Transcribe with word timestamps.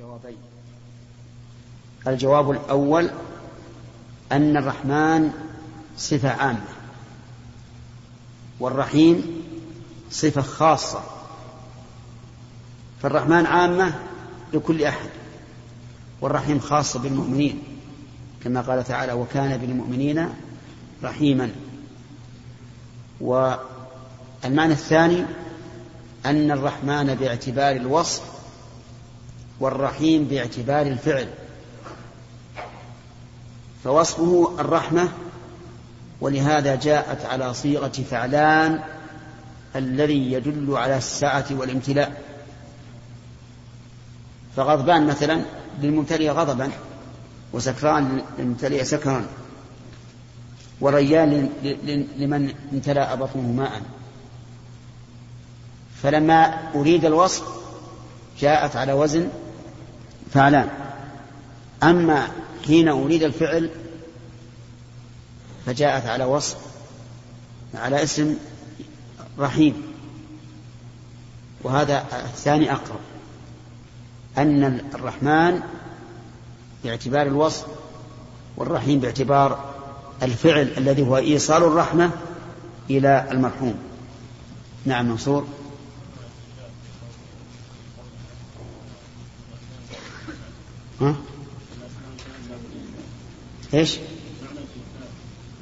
جوابين 0.00 0.36
الجواب 2.06 2.50
الأول 2.50 3.10
أن 4.32 4.56
الرحمن 4.56 5.32
صفة 5.96 6.28
عامة 6.28 6.64
والرحيم 8.60 9.42
صفة 10.10 10.42
خاصة. 10.42 11.02
فالرحمن 13.02 13.46
عامة 13.46 13.98
لكل 14.52 14.84
أحد 14.84 15.08
والرحيم 16.20 16.60
خاصة 16.60 16.98
بالمؤمنين 16.98 17.62
كما 18.44 18.60
قال 18.60 18.84
تعالى 18.84 19.12
وكان 19.12 19.56
بالمؤمنين 19.56 20.28
رحيما. 21.02 21.50
والمعنى 23.20 24.72
الثاني 24.72 25.24
أن 26.26 26.50
الرحمن 26.50 27.14
باعتبار 27.14 27.76
الوصف 27.76 28.39
والرحيم 29.60 30.24
باعتبار 30.24 30.86
الفعل. 30.86 31.28
فوصفه 33.84 34.54
الرحمة 34.58 35.08
ولهذا 36.20 36.74
جاءت 36.74 37.24
على 37.24 37.54
صيغة 37.54 37.92
فعلان 38.10 38.80
الذي 39.76 40.32
يدل 40.32 40.76
على 40.76 40.96
السعة 40.96 41.46
والامتلاء. 41.50 42.22
فغضبان 44.56 45.06
مثلا 45.06 45.42
للممتلئ 45.82 46.30
غضبا 46.30 46.70
وسكران 47.52 48.22
للممتلئ 48.38 48.84
سكرا 48.84 49.26
وريان 50.80 51.50
لمن 52.16 52.54
امتلأ 52.72 53.14
بطنه 53.14 53.52
ماء. 53.52 53.82
فلما 56.02 56.70
أريد 56.74 57.04
الوصف 57.04 57.44
جاءت 58.40 58.76
على 58.76 58.92
وزن 58.92 59.28
فعلان. 60.34 60.68
أما 61.82 62.28
حين 62.66 62.88
أريد 62.88 63.22
الفعل 63.22 63.70
فجاءت 65.66 66.06
على 66.06 66.24
وصف 66.24 66.56
على 67.74 68.02
اسم 68.02 68.36
رحيم. 69.38 69.82
وهذا 71.62 72.04
الثاني 72.12 72.72
أقرب. 72.72 73.00
أن 74.38 74.80
الرحمن 74.94 75.60
باعتبار 76.84 77.26
الوصف 77.26 77.66
والرحيم 78.56 79.00
باعتبار 79.00 79.64
الفعل 80.22 80.72
الذي 80.76 81.02
هو 81.02 81.16
إيصال 81.16 81.62
الرحمة 81.62 82.10
إلى 82.90 83.26
المرحوم. 83.30 83.74
نعم 84.84 85.08
منصور. 85.08 85.46
ها؟ 91.00 91.14
إيش؟ 93.74 93.98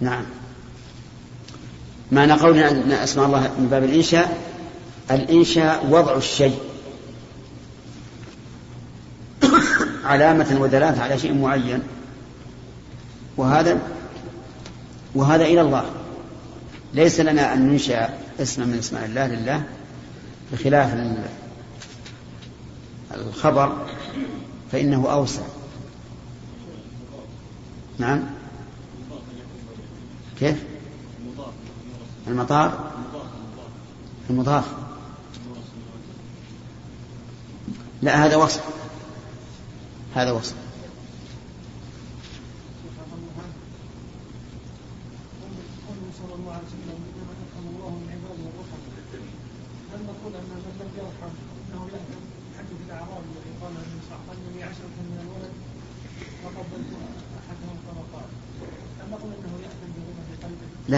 نعم. 0.01 0.25
معنى 2.13 2.33
قولنا 2.33 2.71
أن 2.71 2.93
أسماء 2.93 3.27
الله 3.27 3.41
من 3.41 3.69
باب 3.71 3.85
الإنشاء 3.85 4.39
الإنشاء 5.11 5.87
وضع 5.87 6.17
الشيء. 6.17 6.59
علامة 10.05 10.59
ودلالة 10.61 11.03
على 11.03 11.19
شيء 11.19 11.35
معين. 11.35 11.83
وهذا 13.37 13.79
وهذا 15.15 15.45
إلى 15.45 15.61
الله. 15.61 15.91
ليس 16.95 17.21
لنا 17.21 17.55
أن 17.55 17.69
ننشأ 17.69 18.19
اسما 18.41 18.65
من 18.65 18.79
اسماء 18.79 19.05
الله 19.05 19.27
لله 19.27 19.63
بخلاف 20.53 20.95
الخبر. 23.15 23.87
فإنه 24.73 25.13
أوسع. 25.13 25.43
نعم. 27.99 28.21
كيف؟ 30.39 30.65
المطار. 32.29 32.89
المضاف 34.31 34.65
لا 38.03 38.27
هذا 38.27 38.37
وصف 38.37 38.65
هذا 40.15 40.33
وصف 40.33 40.55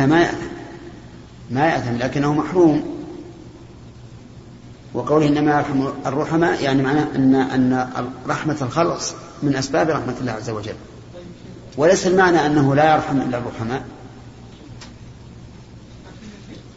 ما 0.06 0.21
يأثم 0.21 0.47
ما 1.50 1.66
يأثم 1.66 1.97
لكنه 1.97 2.34
محروم. 2.34 3.00
وقوله 4.94 5.28
إنما 5.28 5.59
يرحم 5.59 5.87
الرحماء 6.06 6.62
يعني 6.62 6.83
معناه 6.83 7.09
أن 7.15 7.34
أن 7.34 7.91
رحمة 8.27 8.56
الخلق 8.62 9.00
من 9.43 9.56
أسباب 9.56 9.91
رحمة 9.91 10.15
الله 10.21 10.33
عز 10.33 10.50
وجل. 10.50 10.75
وليس 11.77 12.06
المعنى 12.06 12.47
أنه 12.47 12.75
لا 12.75 12.94
يرحم 12.94 13.21
إلا 13.21 13.38
الرحماء 13.38 13.84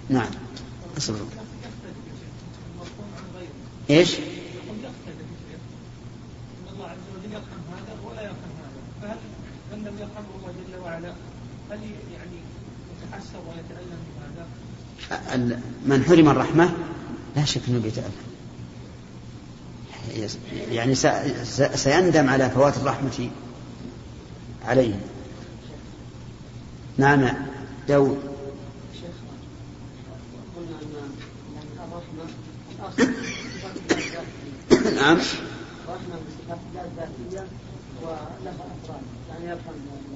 نعم. 0.10 0.30
أصبر. 0.98 1.16
هذا 3.90 4.04
فهل 9.02 9.18
من 9.72 9.78
لم 9.88 9.96
يرحمه 10.00 10.34
الله 10.40 10.52
جل 10.52 10.82
وعلا 10.84 11.14
هل 11.72 11.80
يعني 12.14 12.43
من 15.86 16.04
حرم 16.08 16.30
الرحمة 16.30 16.74
لا 17.36 17.46
شك 17.46 17.62
أنه 17.70 17.80
بيتألم 17.80 18.12
يعني 20.72 20.96
سيندم 21.76 22.30
على 22.30 22.50
فوات 22.50 22.78
الرحمة 22.78 23.30
عليه. 24.68 25.00
نعم. 26.98 27.30
داود. 27.88 28.20
نعم. 34.96 35.18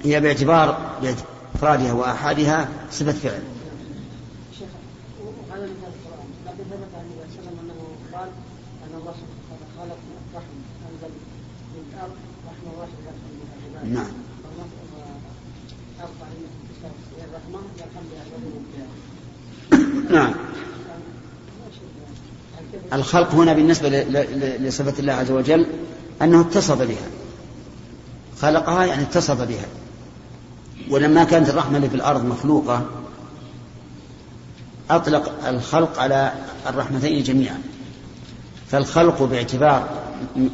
هي 0.04 0.20
باعتبار 0.20 0.98
بإفرادها 1.58 1.92
وآحادها 1.92 2.68
صفة 2.90 3.12
فعل. 3.12 3.42
نعم. 13.84 14.06
نعم. 20.10 20.34
الخلق 22.92 23.34
هنا 23.34 23.52
بالنسبة 23.52 23.88
لصفة 24.58 24.94
الله 24.98 25.12
عز 25.12 25.30
وجل 25.30 25.66
أنه 26.22 26.40
اتصف 26.40 26.82
بها. 26.82 27.08
خلقها 28.40 28.84
يعني 28.84 29.02
اتصف 29.02 29.40
بها. 29.40 29.66
ولما 30.90 31.24
كانت 31.24 31.48
الرحمة 31.48 31.76
اللي 31.76 31.88
في 31.88 31.96
الأرض 31.96 32.24
مخلوقة 32.24 32.86
أطلق 34.90 35.32
الخلق 35.46 35.98
على 36.00 36.32
الرحمتين 36.66 37.22
جميعا. 37.22 37.62
فالخلق 38.70 39.22
باعتبار 39.22 39.88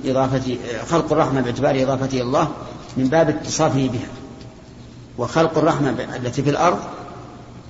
إضافة 0.05 0.57
خلق 0.91 1.13
الرحمة 1.13 1.41
باعتبار 1.41 1.83
إضافته 1.83 2.21
الله 2.21 2.49
من 2.97 3.09
باب 3.09 3.29
اتصافه 3.29 3.89
بها. 3.89 4.09
وخلق 5.19 5.59
الرحمة 5.59 5.91
التي 6.17 6.43
في 6.43 6.51
الأرض 6.51 6.79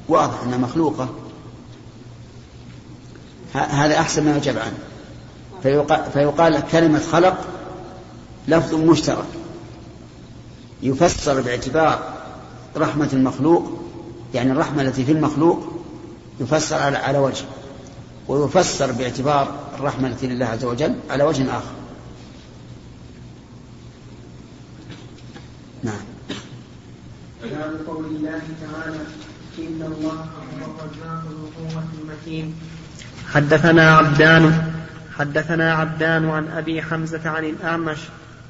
واضح 0.09 0.43
أنها 0.43 0.59
مخلوقة. 0.59 1.09
هذا 3.55 3.99
أحسن 3.99 4.25
ما 4.25 4.37
يجب 4.37 4.59
عنه. 4.59 4.79
فيقال, 5.63 6.05
فيقال 6.13 6.63
كلمة 6.73 6.99
خلق 7.13 7.37
لفظ 8.49 8.75
مشترك. 8.75 9.27
يفسر 10.83 11.41
باعتبار 11.41 12.14
رحمة 12.77 13.09
المخلوق 13.13 13.79
يعني 14.35 14.53
الرحمة 14.53 14.83
التي 14.83 15.05
في 15.05 15.13
المخلوق 15.13 15.83
يفسر 16.41 16.77
على, 16.77 16.97
على 16.97 17.19
وجه 17.19 17.45
ويفسر 18.29 18.93
باعتبار 18.93 19.59
الرحمة 19.79 20.09
التي 20.09 20.27
لله 20.27 20.47
عز 20.47 20.65
وجل 20.65 20.95
على 21.11 21.25
وجه 21.25 21.43
آخر. 21.59 21.73
نعم. 25.83 26.01
باب 27.43 27.81
قول 27.87 28.05
الله 28.05 28.43
تعالى 28.61 29.01
إن 29.59 29.93
الله 29.93 30.13
هو 30.13 30.73
الرزاق 30.81 31.25
ذو 31.31 31.47
قوة 31.59 31.85
المتين. 32.03 32.55
حدثنا 33.33 33.97
عبدان 33.97 34.73
حدثنا 35.19 35.75
عبدان 35.75 36.31
عن 36.31 36.49
أبي 36.49 36.83
حمزة 36.83 37.31
عن 37.31 37.45
الأعمش 37.45 37.99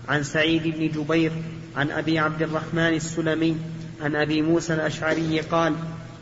عن 0.08 0.22
سعيد 0.22 0.62
بن 0.62 0.88
جبير 0.88 1.32
عن 1.76 1.90
أبي 1.90 2.18
عبد 2.18 2.42
الرحمن 2.42 2.94
السلمي 2.94 3.56
عن 4.02 4.16
أبي 4.16 4.42
موسى 4.42 4.74
الأشعري 4.74 5.40
قال 5.40 5.74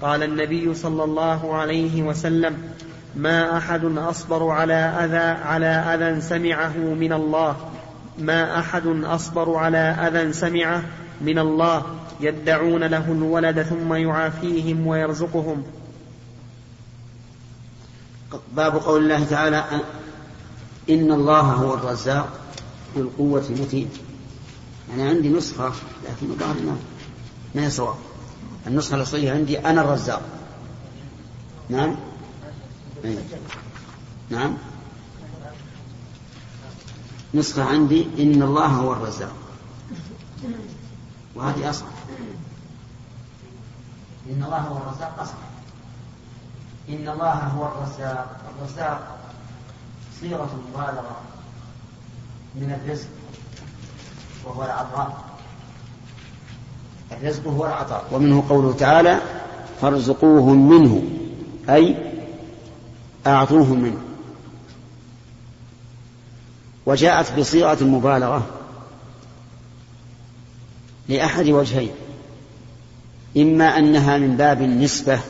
قال 0.02 0.22
النبي 0.22 0.74
صلى 0.74 1.04
الله 1.04 1.54
عليه 1.54 2.02
وسلم 2.02 2.56
ما 3.16 3.56
أحد 3.56 3.84
أصبر 3.84 4.48
على 4.48 4.74
أذى 4.74 5.40
على 5.42 5.66
أذى 5.66 6.20
سمعه 6.20 6.76
من 6.76 7.12
الله. 7.12 7.56
ما 8.18 8.58
أحد 8.58 8.86
أصبر 8.86 9.56
على 9.56 9.78
أذى 9.78 10.32
سمعه 10.32 10.82
من 11.20 11.38
الله. 11.38 11.82
يدعون 12.20 12.84
له 12.84 13.12
الولد 13.12 13.62
ثم 13.62 13.94
يعافيهم 13.94 14.86
ويرزقهم. 14.86 15.62
باب 18.56 18.76
قول 18.76 19.02
الله 19.02 19.24
تعالى 19.24 19.64
إن 20.90 21.12
الله 21.12 21.40
هو 21.40 21.74
الرزاق 21.74 22.28
ذو 22.96 23.02
القوة 23.02 23.44
المتين. 23.50 23.88
أنا 24.94 25.08
عندي 25.08 25.28
نسخة 25.28 25.72
لكن 26.04 26.30
الظاهر 26.30 26.76
ما 27.54 27.62
هي 27.62 27.70
صواب 27.70 27.94
النسخة 28.66 28.94
الأصلية 28.94 29.32
عندي 29.32 29.58
أنا 29.58 29.80
الرزاق. 29.80 30.22
نعم؟ 31.68 31.96
أي. 33.04 33.18
نعم؟ 34.30 34.56
نسخة 37.34 37.64
عندي 37.64 38.06
إن 38.18 38.42
الله 38.42 38.66
هو 38.66 38.92
الرزاق. 38.92 39.32
وهذه 41.34 41.70
أصح. 41.70 41.86
إن 44.30 44.44
الله 44.44 44.58
هو 44.58 44.76
الرزاق 44.76 45.20
أصح. 45.20 45.34
إن 46.88 47.08
الله 47.08 47.32
هو 47.32 47.66
الرزاق. 47.66 48.40
الرزاق 48.58 49.18
صيغة 50.20 50.60
مبالغة 50.68 51.20
من 52.54 52.80
الرزق 52.80 53.08
وهو 54.44 54.64
العطاء. 54.64 55.31
الرزق 57.20 57.46
هو 57.46 57.66
العطاء 57.66 58.04
ومنه 58.12 58.44
قوله 58.48 58.72
تعالى 58.72 59.20
فارزقوهم 59.80 60.68
منه 60.68 61.02
أي 61.68 61.96
أعطوهم 63.26 63.82
منه. 63.82 63.98
وجاءت 66.86 67.38
بصيغة 67.38 67.78
المبالغة 67.80 68.46
لأحد 71.08 71.48
وجهين 71.48 71.90
إما 73.36 73.78
أنها 73.78 74.18
من 74.18 74.36
باب 74.36 74.62
النسبة 74.62 75.20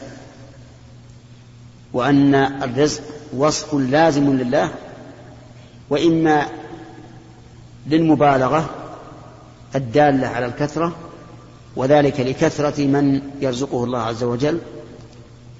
وأن 1.92 2.34
الرزق 2.34 3.02
وصف 3.36 3.74
لازم 3.74 4.36
لله 4.36 4.70
وإما 5.90 6.48
للمبالغة 7.86 8.70
الدالة 9.74 10.26
على 10.28 10.46
الكثرة 10.46 10.92
وذلك 11.76 12.20
لكثرة 12.20 12.86
من 12.86 13.20
يرزقه 13.40 13.84
الله 13.84 13.98
عز 13.98 14.22
وجل 14.24 14.58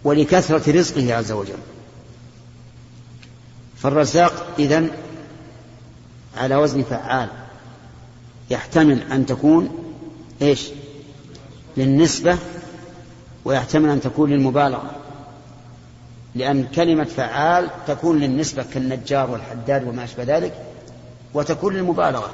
ولكثرة 0.05 0.73
رزقه 0.73 1.15
عز 1.15 1.33
وجل. 1.33 1.59
فالرزاق 3.77 4.47
إذن 4.59 4.91
على 6.37 6.57
وزن 6.57 6.83
فعال 6.83 7.29
يحتمل 8.51 9.03
أن 9.13 9.27
تكون 9.27 9.71
إيش؟ 10.43 10.69
للنسبة 11.77 12.39
ويحتمل 13.45 13.91
أن 13.91 14.01
تكون 14.01 14.31
للمبالغة 14.31 14.91
لأن 16.35 16.67
كلمة 16.67 17.05
فعال 17.05 17.71
تكون 17.87 18.19
للنسبة 18.19 18.65
كالنجار 18.75 19.31
والحداد 19.31 19.89
وما 19.89 20.05
أشبه 20.05 20.23
ذلك 20.23 20.53
وتكون 21.35 21.75
للمبالغة. 21.75 22.31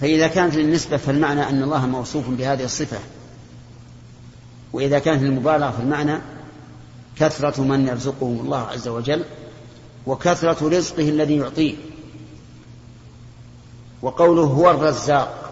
فإذا 0.00 0.28
كانت 0.28 0.54
للنسبة 0.54 0.96
فالمعنى 0.96 1.48
أن 1.48 1.62
الله 1.62 1.86
موصوف 1.86 2.28
بهذه 2.28 2.64
الصفة. 2.64 2.98
وإذا 4.72 4.98
كانت 4.98 5.22
للمبالغة 5.22 5.70
فالمعنى 5.70 6.18
كثرة 7.16 7.62
من 7.62 7.88
يرزقهم 7.88 8.40
الله 8.40 8.58
عز 8.58 8.88
وجل 8.88 9.24
وكثرة 10.06 10.68
رزقه 10.68 11.08
الذي 11.08 11.36
يعطيه. 11.36 11.74
وقوله 14.02 14.42
هو 14.42 14.70
الرزاق 14.70 15.50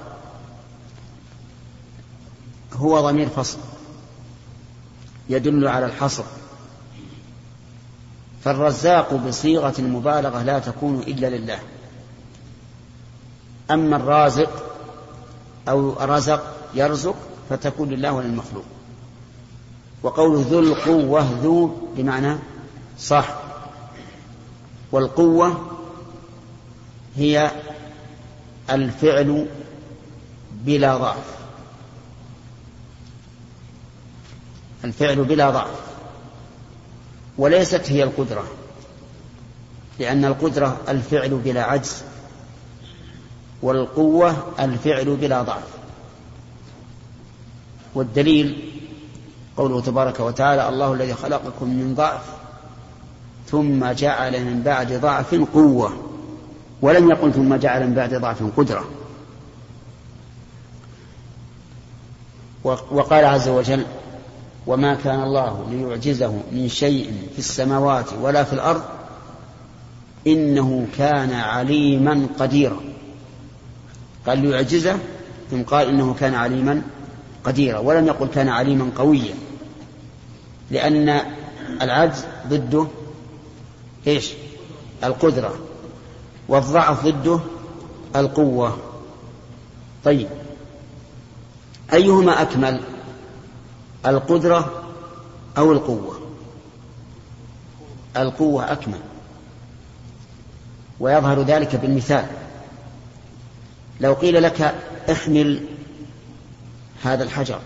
هو 2.72 3.00
ضمير 3.00 3.28
فصل 3.28 3.58
يدل 5.28 5.68
على 5.68 5.86
الحصر. 5.86 6.24
فالرزاق 8.44 9.14
بصيغة 9.14 9.74
المبالغة 9.78 10.42
لا 10.42 10.58
تكون 10.58 10.98
إلا 11.00 11.36
لله. 11.36 11.58
أما 13.70 13.96
الرازق 13.96 14.50
أو 15.68 15.92
رزق 16.00 16.54
يرزق 16.74 17.16
فتكون 17.50 17.88
لله 17.88 18.12
وللمخلوق 18.12 18.64
وقول 20.02 20.38
ذو 20.38 20.58
القوة 20.58 21.22
ذو 21.42 21.66
بمعنى 21.96 22.36
صح 22.98 23.38
والقوة 24.92 25.66
هي 27.16 27.50
الفعل 28.70 29.46
بلا 30.52 30.96
ضعف. 30.96 31.38
الفعل 34.84 35.24
بلا 35.24 35.50
ضعف. 35.50 35.80
وليست 37.38 37.90
هي 37.90 38.02
القدرة 38.02 38.44
لأن 39.98 40.24
القدرة 40.24 40.76
الفعل 40.88 41.30
بلا 41.30 41.62
عجز. 41.62 42.02
والقوة 43.62 44.36
الفعل 44.60 45.16
بلا 45.16 45.42
ضعف. 45.42 45.68
والدليل 47.94 48.72
قوله 49.56 49.80
تبارك 49.80 50.20
وتعالى 50.20 50.68
الله 50.68 50.92
الذي 50.92 51.14
خلقكم 51.14 51.68
من 51.68 51.94
ضعف 51.94 52.22
ثم 53.46 53.92
جعل 53.92 54.44
من 54.44 54.62
بعد 54.62 54.92
ضعف 54.92 55.34
قوة 55.54 55.92
ولم 56.82 57.10
يقل 57.10 57.32
ثم 57.32 57.54
جعل 57.54 57.86
من 57.86 57.94
بعد 57.94 58.14
ضعف 58.14 58.42
قدرة. 58.56 58.84
وقال 62.64 63.24
عز 63.24 63.48
وجل 63.48 63.84
وما 64.66 64.94
كان 64.94 65.22
الله 65.22 65.66
ليعجزه 65.70 66.40
من 66.52 66.68
شيء 66.68 67.12
في 67.32 67.38
السماوات 67.38 68.12
ولا 68.20 68.44
في 68.44 68.52
الأرض 68.52 68.82
إنه 70.26 70.86
كان 70.98 71.32
عليما 71.32 72.26
قديرا. 72.38 72.80
قال 74.28 74.38
ليعجزه 74.38 74.98
ثم 75.50 75.62
قال 75.62 75.88
إنه 75.88 76.14
كان 76.14 76.34
عليما 76.34 76.82
قديرا 77.44 77.78
ولم 77.78 78.06
يقل 78.06 78.26
كان 78.26 78.48
عليما 78.48 78.90
قويا. 78.96 79.34
لأن 80.70 81.20
العجز 81.82 82.24
ضده 82.48 82.86
إيش؟ 84.06 84.32
القدرة 85.04 85.54
والضعف 86.48 87.06
ضده 87.06 87.40
القوة. 88.16 88.78
طيب 90.04 90.28
أيهما 91.92 92.42
أكمل 92.42 92.80
القدرة 94.06 94.82
أو 95.58 95.72
القوة؟ 95.72 96.18
القوة 98.16 98.72
أكمل. 98.72 99.00
ويظهر 101.00 101.42
ذلك 101.42 101.76
بالمثال. 101.76 102.26
لو 104.00 104.12
قيل 104.12 104.42
لك 104.42 104.74
احمل 105.10 105.66
هذا 107.04 107.24
الحجر. 107.24 107.60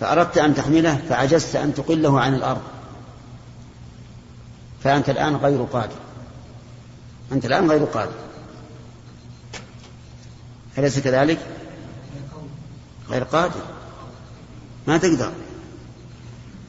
فأردت 0.00 0.38
أن 0.38 0.54
تحمله 0.54 0.96
فعجزت 1.08 1.56
أن 1.56 1.74
تقله 1.74 2.20
عن 2.20 2.34
الأرض. 2.34 2.62
فأنت 4.84 5.10
الآن 5.10 5.36
غير 5.36 5.62
قادر. 5.62 5.96
أنت 7.32 7.44
الآن 7.44 7.70
غير 7.70 7.84
قادر. 7.84 8.12
أليس 10.78 10.98
كذلك؟ 10.98 11.38
غير 13.10 13.24
قادر. 13.24 13.60
ما 14.86 14.98
تقدر. 14.98 15.32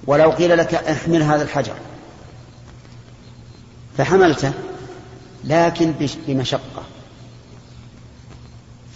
ولو 0.07 0.31
قيل 0.31 0.57
لك 0.57 0.73
احمل 0.73 1.23
هذا 1.23 1.43
الحجر. 1.43 1.75
فحملته 3.97 4.53
لكن 5.43 5.93
بمشقة. 6.27 6.76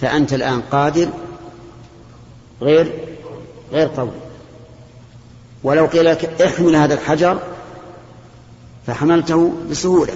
فأنت 0.02 0.34
الآن 0.34 0.62
قادر 0.62 1.08
غير 2.62 2.94
غير 3.72 3.88
قوي 3.88 4.12
ولو 5.64 5.86
قيل 5.86 6.06
لك 6.06 6.42
احمل 6.42 6.76
هذا 6.76 6.94
الحجر 6.94 7.40
فحملته 8.88 9.54
بسهولة 9.72 10.14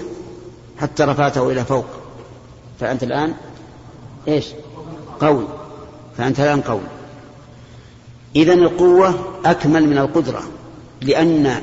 حتى 0.81 1.03
رفعته 1.03 1.51
إلى 1.51 1.65
فوق. 1.65 1.85
فأنت 2.79 3.03
الآن 3.03 3.33
إيش؟ 4.27 4.45
قوي. 5.21 5.47
فأنت 6.17 6.39
الآن 6.39 6.61
قوي. 6.61 6.81
إذا 8.35 8.53
القوة 8.53 9.15
أكمل 9.45 9.87
من 9.87 9.97
القدرة 9.97 10.43
لأن 11.01 11.61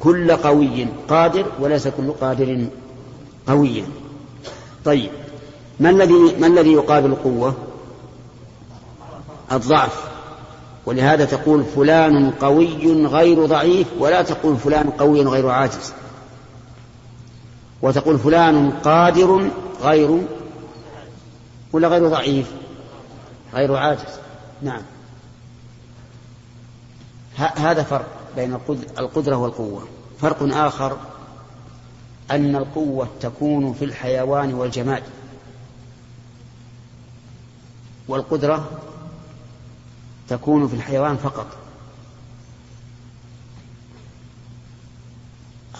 كل 0.00 0.32
قوي 0.32 0.86
قادر 1.08 1.46
وليس 1.60 1.88
كل 1.88 2.12
قادر 2.12 2.66
قويا. 3.46 3.84
طيب. 4.84 5.10
ما 5.82 5.90
الذي 5.90 6.36
ما 6.38 6.46
الذي 6.46 6.72
يقابل 6.72 7.10
القوة؟ 7.10 7.54
الضعف. 9.52 10.04
ولهذا 10.86 11.24
تقول 11.24 11.64
فلان 11.64 12.30
قوي 12.30 13.06
غير 13.06 13.46
ضعيف 13.46 13.86
ولا 13.98 14.22
تقول 14.22 14.56
فلان 14.56 14.90
قوي 14.90 15.22
غير 15.22 15.48
عاجز. 15.48 15.92
وتقول 17.82 18.18
فلان 18.18 18.70
قادر 18.70 19.50
غير 19.82 20.22
ولا 21.72 21.88
غير 21.88 22.08
ضعيف؟ 22.08 22.50
غير 23.54 23.76
عاجز. 23.76 24.18
نعم. 24.62 24.82
هذا 27.36 27.82
فرق 27.82 28.06
بين 28.36 28.58
القدرة 28.98 29.36
والقوة. 29.36 29.82
فرق 30.20 30.56
آخر 30.56 30.96
أن 32.30 32.56
القوة 32.56 33.08
تكون 33.20 33.72
في 33.72 33.84
الحيوان 33.84 34.54
والجماد. 34.54 35.02
والقدرة 38.08 38.80
تكون 40.28 40.68
في 40.68 40.74
الحيوان 40.76 41.16
فقط. 41.16 41.46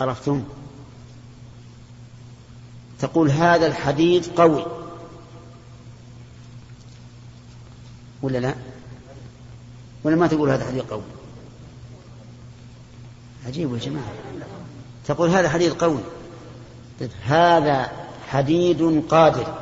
عرفتم؟ 0.00 0.44
تقول 2.98 3.30
هذا 3.30 3.66
الحديد 3.66 4.26
قوي. 4.26 4.66
ولا 8.22 8.38
لا؟ 8.38 8.54
ولا 10.04 10.16
ما 10.16 10.26
تقول 10.26 10.50
هذا 10.50 10.66
حديد 10.66 10.82
قوي؟ 10.82 11.02
عجيب 13.46 13.74
يا 13.74 13.78
جماعة. 13.78 14.12
تقول 15.06 15.30
هذا 15.30 15.48
حديد 15.48 15.72
قوي. 15.72 16.00
هذا 17.22 17.90
حديد 18.28 19.04
قادر. 19.08 19.54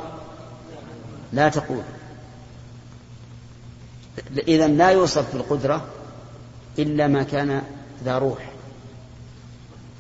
لا 1.33 1.49
تقول. 1.49 1.83
إذا 4.49 4.69
لا 4.69 4.91
يوصف 4.91 5.33
بالقدرة 5.33 5.85
إلا 6.79 7.07
ما 7.07 7.23
كان 7.23 7.63
ذا 8.05 8.19
روح. 8.19 8.51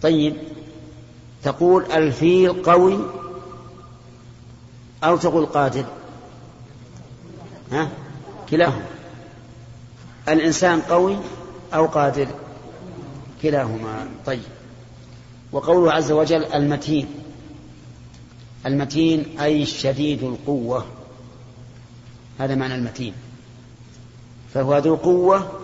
طيب 0.02 0.37
تقول 1.43 1.93
الفيل 1.93 2.62
قوي 2.62 2.99
أو 5.05 5.17
تقول 5.17 5.47
قادر 5.47 5.85
ها؟ 7.73 7.88
كلاهما. 8.50 8.87
الإنسان 10.29 10.81
قوي 10.81 11.17
أو 11.75 11.87
قادر 11.87 12.29
كلاهما. 13.43 14.09
طيب. 14.26 14.43
وقوله 15.52 15.93
عز 15.93 16.12
وجل 16.12 16.45
المتين. 16.45 17.07
المتين 18.67 19.40
أي 19.40 19.67
شديد 19.67 20.23
القوة. 20.23 20.87
هذا 22.38 22.55
معنى 22.55 22.75
المتين. 22.75 23.14
فهو 24.54 24.78
ذو 24.78 24.95
قوة 24.97 25.61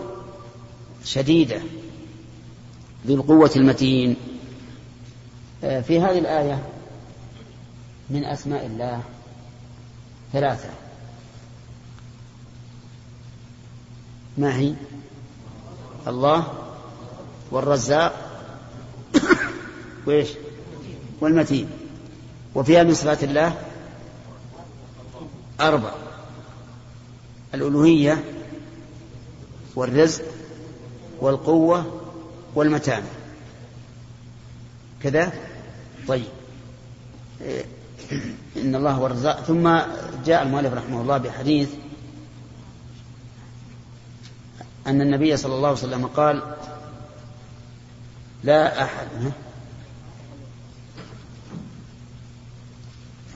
شديدة 1.03 1.61
ذو 3.07 3.15
القوة 3.15 3.51
المتين. 3.55 4.15
آه، 5.63 5.81
في 5.81 5.99
هذه 5.99 6.19
الآية 6.19 6.63
من 8.09 8.25
أسماء 8.25 8.65
الله 8.65 9.01
ثلاثة. 10.33 10.69
ما 14.37 14.57
هي؟ 14.57 14.73
الله 16.07 16.53
والرزاق 17.51 18.41
وإيش؟ 20.05 20.29
والمتين. 21.21 21.69
وفيها 22.55 22.83
من 22.83 22.93
صفات 22.93 23.23
الله 23.23 23.61
أربع. 25.61 25.91
الألوهية 27.53 28.36
والرزق 29.77 30.23
والقوة 31.19 32.01
والمتانة 32.55 33.07
كذا؟ 35.03 35.33
طيب. 36.07 36.25
إن 38.57 38.75
الله 38.75 38.91
هو 38.91 39.05
الرزاق. 39.05 39.43
ثم 39.43 39.79
جاء 40.25 40.43
المؤلف 40.43 40.73
رحمه 40.73 41.01
الله 41.01 41.17
بحديث 41.17 41.69
أن 44.87 45.01
النبي 45.01 45.37
صلى 45.37 45.55
الله 45.55 45.67
عليه 45.67 45.77
وسلم 45.77 46.07
قال 46.07 46.55
لا 48.43 48.83
أحد. 48.83 49.07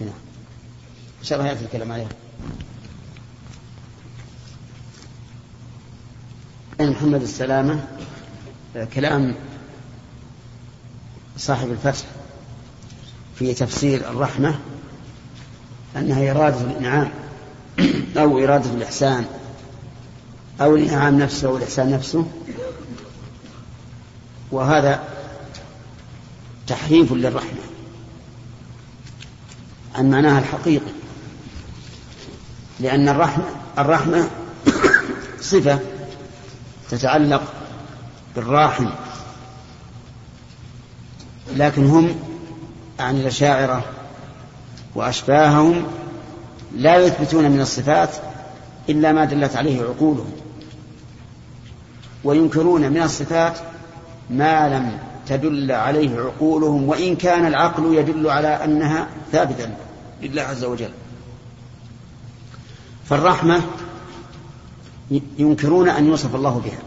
إن 0.02 1.24
شاء 1.24 1.40
الله 1.40 1.52
يأتي 1.52 1.66
الكلام 1.66 1.92
عليها 1.92 2.10
محمد 6.90 7.22
السلامة 7.22 7.80
كلام 8.94 9.36
صاحب 11.38 11.72
الفتح 11.72 12.06
في 13.36 13.54
تفسير 13.54 14.10
الرحمة 14.10 14.60
أنها 15.96 16.32
إرادة 16.32 16.62
الإنعام 16.62 17.12
أو 18.18 18.40
إرادة 18.44 18.70
الإحسان 18.70 19.26
أو 20.62 20.76
الإنعام 20.76 21.20
نفسه 21.20 21.48
أو 21.48 21.58
الإحسان 21.58 21.92
نفسه. 21.92 22.26
وهذا 24.52 25.04
تحريف 26.68 27.12
للرحمة. 27.14 27.62
عن 29.96 30.10
معناها 30.10 30.40
الحقيقي. 30.40 30.92
لأن 32.80 33.10
الرحمة 33.10 33.46
الرحمة 33.78 34.30
صفة 35.42 35.80
تتعلق 36.92 37.42
بالراحم 38.36 38.88
لكن 41.56 41.86
هم 41.86 42.16
عن 43.00 43.18
الأشاعرة 43.18 43.86
وأشباههم 44.96 45.84
لا 46.76 46.98
يثبتون 46.98 47.52
من 47.52 47.62
الصفات 47.62 48.10
إلا 48.90 49.12
ما 49.12 49.26
دلت 49.26 49.56
عليه 49.56 49.82
عقولهم 49.82 50.32
وينكرون 52.24 52.90
من 52.90 53.02
الصفات 53.02 53.58
ما 54.30 54.70
لم 54.70 55.00
تدل 55.28 55.72
عليه 55.72 56.20
عقولهم 56.20 56.90
وإن 56.90 57.16
كان 57.16 57.46
العقل 57.46 57.96
يدل 57.96 58.30
على 58.30 58.48
أنها 58.48 59.08
ثابتة 59.32 59.70
لله 60.22 60.42
عز 60.42 60.64
وجل. 60.64 60.92
فالرحمة 63.06 63.62
ينكرون 65.40 65.90
أن 65.90 66.06
يوصف 66.08 66.36
الله 66.36 66.62
بها. 66.66 66.80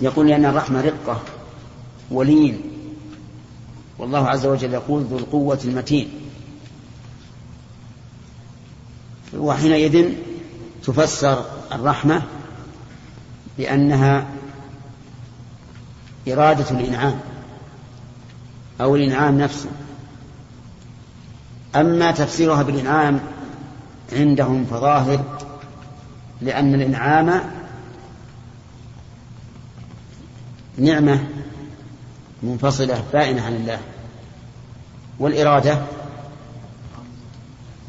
يقول 0.00 0.28
لأن 0.28 0.44
الرحمة 0.44 0.80
رقة 0.80 1.20
ولين. 2.10 2.60
والله 3.98 4.28
عز 4.28 4.46
وجل 4.46 4.72
يقول 4.72 5.02
ذو 5.02 5.18
القوة 5.18 5.58
المتين. 5.64 6.08
وحينئذ 9.36 10.08
تفسر 10.84 11.44
الرحمة 11.72 12.22
بأنها 13.58 14.26
إرادة 16.28 16.70
الإنعام 16.70 17.20
أو 18.80 18.96
الإنعام 18.96 19.38
نفسه. 19.38 19.70
أما 21.76 22.10
تفسيرها 22.10 22.62
بالإنعام 22.62 23.20
عندهم 24.12 24.64
فظاهر 24.64 25.24
لأن 26.42 26.74
الإنعام 26.74 27.40
نعمة 30.78 31.24
منفصلة 32.42 33.04
بائنة 33.12 33.42
عن 33.42 33.54
الله. 33.54 33.78
والإرادة 35.18 35.82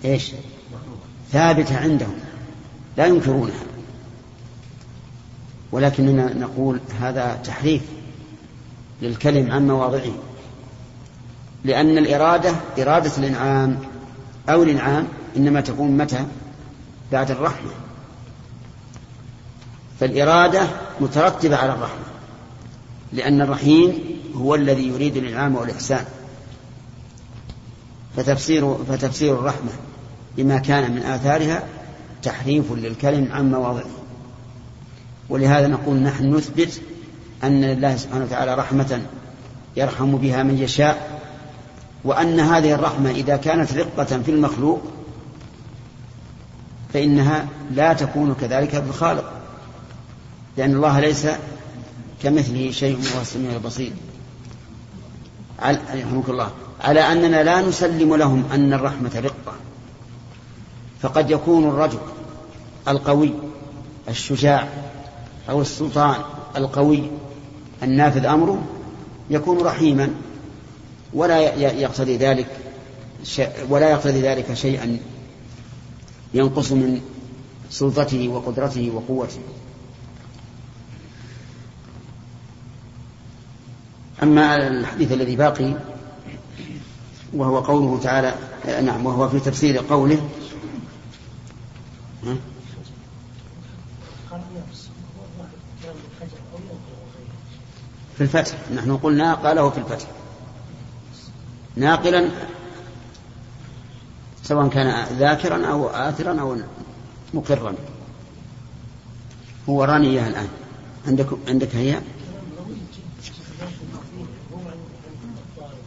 إيش؟ 0.06 0.32
ثابتة 1.32 1.78
عندهم. 1.78 2.16
لا 2.98 3.06
ينكرونها. 3.06 3.64
ولكننا 5.72 6.34
نقول 6.34 6.80
هذا 7.00 7.40
تحريف 7.44 7.82
للكلم 9.02 9.52
عن 9.52 9.68
مواضعه. 9.68 10.14
لأن 11.64 11.98
الإرادة 11.98 12.56
إرادة 12.80 13.12
الإنعام 13.18 13.80
أو 14.50 14.64
الإنعام 14.64 15.08
إنما 15.38 15.62
تكون 15.62 15.98
متى؟ 15.98 16.26
بعد 17.12 17.32
الرحمة. 17.32 17.83
فالإرادة 20.00 20.68
مترتبة 21.02 21.56
على 21.56 21.74
الرحمة 21.74 22.04
لأن 23.14 23.42
الرحيم 23.42 24.00
هو 24.36 24.56
الذي 24.56 24.88
يريد 24.88 25.18
الإنعام 25.18 25.56
والإحسان. 25.56 26.06
فتفسير 28.18 28.76
فتفسير 28.76 29.34
الرحمة 29.34 29.72
بما 30.38 30.58
كان 30.58 30.92
من 30.92 31.02
آثارها 31.02 31.64
تحريف 32.24 32.72
للكلم 32.72 33.30
عن 33.32 33.52
مواضعه. 33.52 33.90
ولهذا 35.30 35.68
نقول 35.68 35.98
نحن 35.98 36.36
نثبت 36.36 36.82
أن 37.44 37.62
لله 37.62 37.96
سبحانه 37.96 38.24
وتعالى 38.24 38.56
رحمة 38.56 39.02
يرحم 39.78 40.18
بها 40.18 40.44
من 40.44 40.58
يشاء 40.58 41.22
وأن 42.04 42.40
هذه 42.40 42.74
الرحمة 42.74 43.10
إذا 43.10 43.38
كانت 43.38 43.74
رقة 43.74 44.06
في 44.06 44.32
المخلوق 44.32 44.82
فإنها 46.94 47.48
لا 47.72 47.94
تكون 47.94 48.36
كذلك 48.42 48.70
في 48.70 48.90
الخالق 48.90 49.43
لأن 50.58 50.76
الله 50.76 51.00
ليس 51.00 51.28
كمثله 52.24 52.72
شيء 52.72 52.96
وهو 52.96 53.22
السميع 53.22 53.52
البصير. 53.52 53.92
رحمك 55.62 56.30
الله. 56.30 56.52
على 56.82 57.00
أننا 57.00 57.44
لا 57.44 57.62
نسلم 57.62 58.16
لهم 58.16 58.44
أن 58.54 58.74
الرحمة 58.74 59.12
رقة. 59.16 59.54
فقد 61.02 61.32
يكون 61.32 61.70
الرجل 61.70 62.00
القوي 62.88 63.34
الشجاع 64.10 64.68
أو 65.50 65.62
السلطان 65.62 66.16
القوي 66.58 67.04
النافذ 67.84 68.26
أمره 68.26 68.64
يكون 69.30 69.58
رحيما 69.58 70.10
ولا 71.14 71.40
يقتضي 71.72 72.18
ذلك 72.18 72.48
ولا 73.70 73.90
يقتضي 73.90 74.22
ذلك 74.22 74.54
شيئا 74.54 74.98
ينقص 76.34 76.72
من 76.72 77.02
سلطته 77.70 78.30
وقدرته 78.30 78.92
وقوته. 78.96 79.40
أما 84.24 84.68
الحديث 84.68 85.12
الذي 85.12 85.36
باقي 85.36 85.74
وهو 87.34 87.60
قوله 87.60 88.00
تعالى 88.04 88.36
نعم 88.86 89.06
وهو 89.06 89.30
في 89.30 89.40
تفسير 89.40 89.78
قوله 89.78 90.30
في 98.18 98.22
الفتح 98.22 98.58
نحن 98.76 98.98
قلنا 98.98 99.34
قاله 99.34 99.70
في 99.70 99.78
الفتح. 99.78 100.08
ناقلا 101.76 102.30
سواء 104.44 104.68
كان 104.68 105.06
ذاكرا 105.18 105.66
أو 105.66 105.88
آثرا 105.88 106.42
أو 106.42 106.58
مقرا. 107.34 107.76
هو 109.70 109.84
راني 109.84 110.08
إياها 110.08 110.28
الآن. 110.28 110.48
عندك 111.08 111.28
عندك 111.48 111.76
هي؟ 111.76 112.02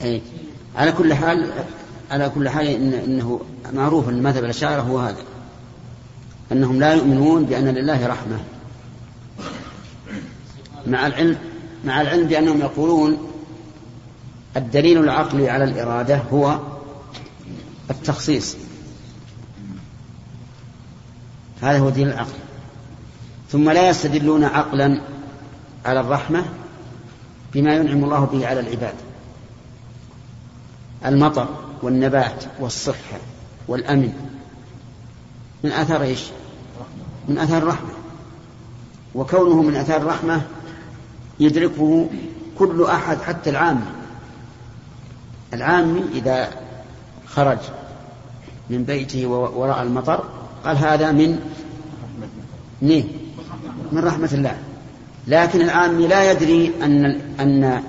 أي 0.03 0.23
على 0.77 0.93
كل 0.93 1.15
حال 1.15 1.53
على 2.11 2.29
كل 2.29 2.49
حال 2.49 2.67
إن 2.67 2.93
إنه 2.93 3.41
معروف 3.73 4.09
أن 4.09 4.23
مذهب 4.23 4.45
الأشاعرة 4.45 4.81
هو 4.81 4.99
هذا. 4.99 5.23
أنهم 6.53 6.81
لا 6.81 6.95
يؤمنون 6.95 7.45
بأن 7.45 7.69
لله 7.69 8.07
رحمة. 8.07 8.39
مع 10.87 11.07
العلم 11.07 11.39
مع 11.85 12.01
العلم 12.01 12.27
بأنهم 12.27 12.61
يقولون 12.61 13.19
الدليل 14.57 14.99
العقلي 14.99 15.51
على 15.51 15.65
الإرادة 15.65 16.17
هو 16.17 16.59
التخصيص. 17.91 18.57
هذا 21.63 21.79
هو 21.79 21.91
دين 21.91 22.09
العقل. 22.09 22.39
ثم 23.51 23.71
لا 23.71 23.89
يستدلون 23.89 24.45
عقلا 24.45 25.01
على 25.85 26.01
الرحمة 26.01 26.45
بما 27.55 27.75
ينعم 27.75 28.05
الله 28.05 28.25
به 28.25 28.47
على 28.47 28.61
العباد. 28.61 28.95
المطر 31.07 31.49
والنبات 31.83 32.45
والصحة 32.61 33.19
والأمن. 33.69 34.13
من 35.65 35.73
آثار 35.73 36.03
إيش؟ 36.03 36.25
من 37.29 37.39
آثار 37.39 37.63
الرحمة. 37.63 37.91
وكونه 39.15 39.63
من 39.63 39.77
آثار 39.77 39.97
الرحمة 39.97 40.43
يدركه 41.41 42.09
كل 42.59 42.85
أحد 42.85 43.19
حتى 43.21 43.51
العامي 43.51 43.87
العامي 45.55 46.03
إذا 46.15 46.49
خرج 47.27 47.59
من 48.71 48.85
بيته 48.85 49.27
وراء 49.27 49.83
المطر 49.83 50.25
قال 50.65 50.77
هذا 50.77 51.13
من 51.13 51.39
من 53.93 54.05
رحمة 54.05 54.29
الله. 54.33 54.59
لكن 55.27 55.61
العامي 55.61 56.07
لا 56.07 56.33
يدري 56.33 56.73
أن 56.83 57.05
أن 57.41 57.83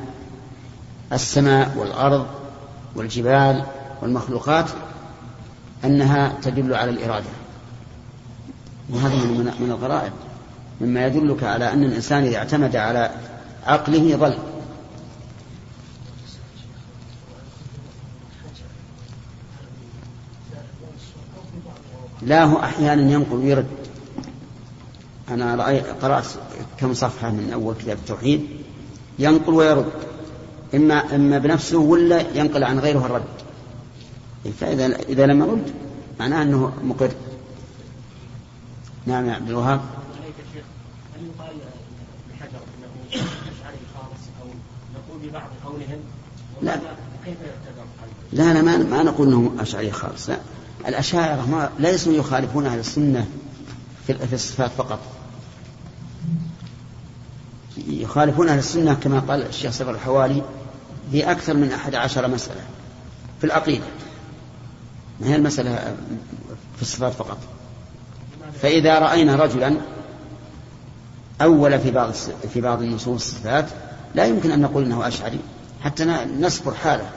السماء 1.13 1.78
والأرض 1.78 2.28
والجبال 2.95 3.63
والمخلوقات 4.02 4.69
أنها 5.86 6.38
تدل 6.41 6.73
على 6.73 6.91
الإرادة. 6.91 7.30
وهذا 8.89 9.15
من 9.15 9.54
من 9.60 9.71
الغرائب. 9.71 10.12
مما 10.82 11.06
يدلك 11.06 11.43
على 11.43 11.73
أن 11.73 11.84
الإنسان 11.84 12.23
إذا 12.23 12.38
اعتمد 12.38 12.76
على 12.76 13.12
عقله 13.65 14.15
ضل 14.15 14.38
لا 22.21 22.43
هو 22.43 22.60
أحيانا 22.60 23.12
ينقل 23.12 23.36
ويرد. 23.36 23.67
أنا 25.30 25.56
رأي 25.56 25.80
قرأت 25.80 26.26
كم 26.80 26.93
صفحة 26.93 27.30
من 27.30 27.54
أول 27.54 27.76
كتاب 27.76 27.97
التوحيد. 27.97 28.47
ينقل 29.19 29.54
ويرد. 29.54 29.91
إما 30.75 31.15
إما 31.15 31.38
بنفسه 31.38 31.77
ولا 31.77 32.38
ينقل 32.38 32.63
عن 32.63 32.80
غيره 32.80 33.06
الرد. 33.06 33.23
فإذا 34.60 34.86
إذا 34.86 35.25
لم 35.25 35.41
يرد 35.41 35.71
معناه 36.19 36.41
أنه 36.41 36.73
مقر. 36.84 37.12
نعم 39.06 39.25
يا 39.25 39.34
عبد 39.34 39.49
الوهاب. 39.49 39.80
هل 41.15 41.21
يقال 41.25 41.49
أنه 41.49 43.21
اشعري 43.21 43.77
خالص 43.95 44.23
أو 44.41 44.47
نقول 44.95 45.30
ببعض 45.30 45.49
قولهم؟ 45.65 45.99
لا. 46.62 46.80
كيف 47.25 47.38
لا 48.34 48.53
لا 48.53 48.62
ما, 48.62 48.77
ما 48.77 49.03
نقول 49.03 49.27
إنه 49.27 49.51
اشعري 49.60 49.91
خالص 49.91 50.30
لا. 50.30 50.38
الأشاعرة 50.88 51.45
ما 51.49 51.69
ليسوا 51.80 52.13
يخالفون 52.13 52.65
أهل 52.65 52.80
السنة 52.80 53.27
في 54.08 54.34
الصفات 54.34 54.71
فقط. 54.77 54.99
يخالفون 57.88 58.49
أهل 58.49 58.60
السنة 58.60 58.93
كما 58.93 59.19
قال 59.19 59.47
الشيخ 59.47 59.71
صبر 59.71 59.91
الحوالي 59.91 60.43
في 61.12 61.32
أكثر 61.32 61.54
من 61.54 61.72
أحد 61.72 61.96
عشر 61.96 62.28
مسألة 62.28 62.62
في 63.39 63.43
العقيدة. 63.43 63.86
ما 65.20 65.28
هي 65.28 65.36
المسألة 65.36 65.96
في 66.76 66.82
الصفات 66.82 67.13
فقط؟ 67.13 67.38
فإذا 68.62 69.00
رأينا 69.00 69.36
رجلا 69.36 69.74
أول 71.41 71.80
في 71.80 71.91
بعض 71.91 72.12
في 72.54 72.62
بعض 72.62 72.82
النصوص 72.82 73.28
الصفات 73.28 73.65
لا 74.15 74.26
يمكن 74.26 74.52
أن 74.52 74.62
نقول 74.62 74.84
أنه 74.84 75.08
أشعري 75.08 75.39
حتى 75.82 76.06
نصبر 76.39 76.74
حاله 76.74 77.10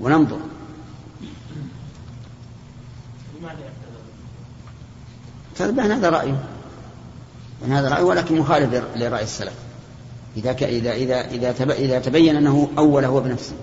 وننظر. 0.00 0.38
فالبان 5.54 5.90
هذا 5.90 6.10
رأيه. 6.10 6.44
هذا 7.68 7.88
رأيه 7.88 8.02
ولكن 8.02 8.38
مخالف 8.38 8.84
لرأي 8.96 9.22
السلف. 9.22 9.52
إذا 10.36 10.52
ك... 10.52 10.62
إذا 10.62 10.92
إذا 10.92 11.20
إذا, 11.20 11.52
تب... 11.52 11.70
إذا 11.70 11.98
تبين 11.98 12.36
أنه 12.36 12.68
أول 12.78 13.04
هو 13.04 13.20
بنفسه 13.20 13.54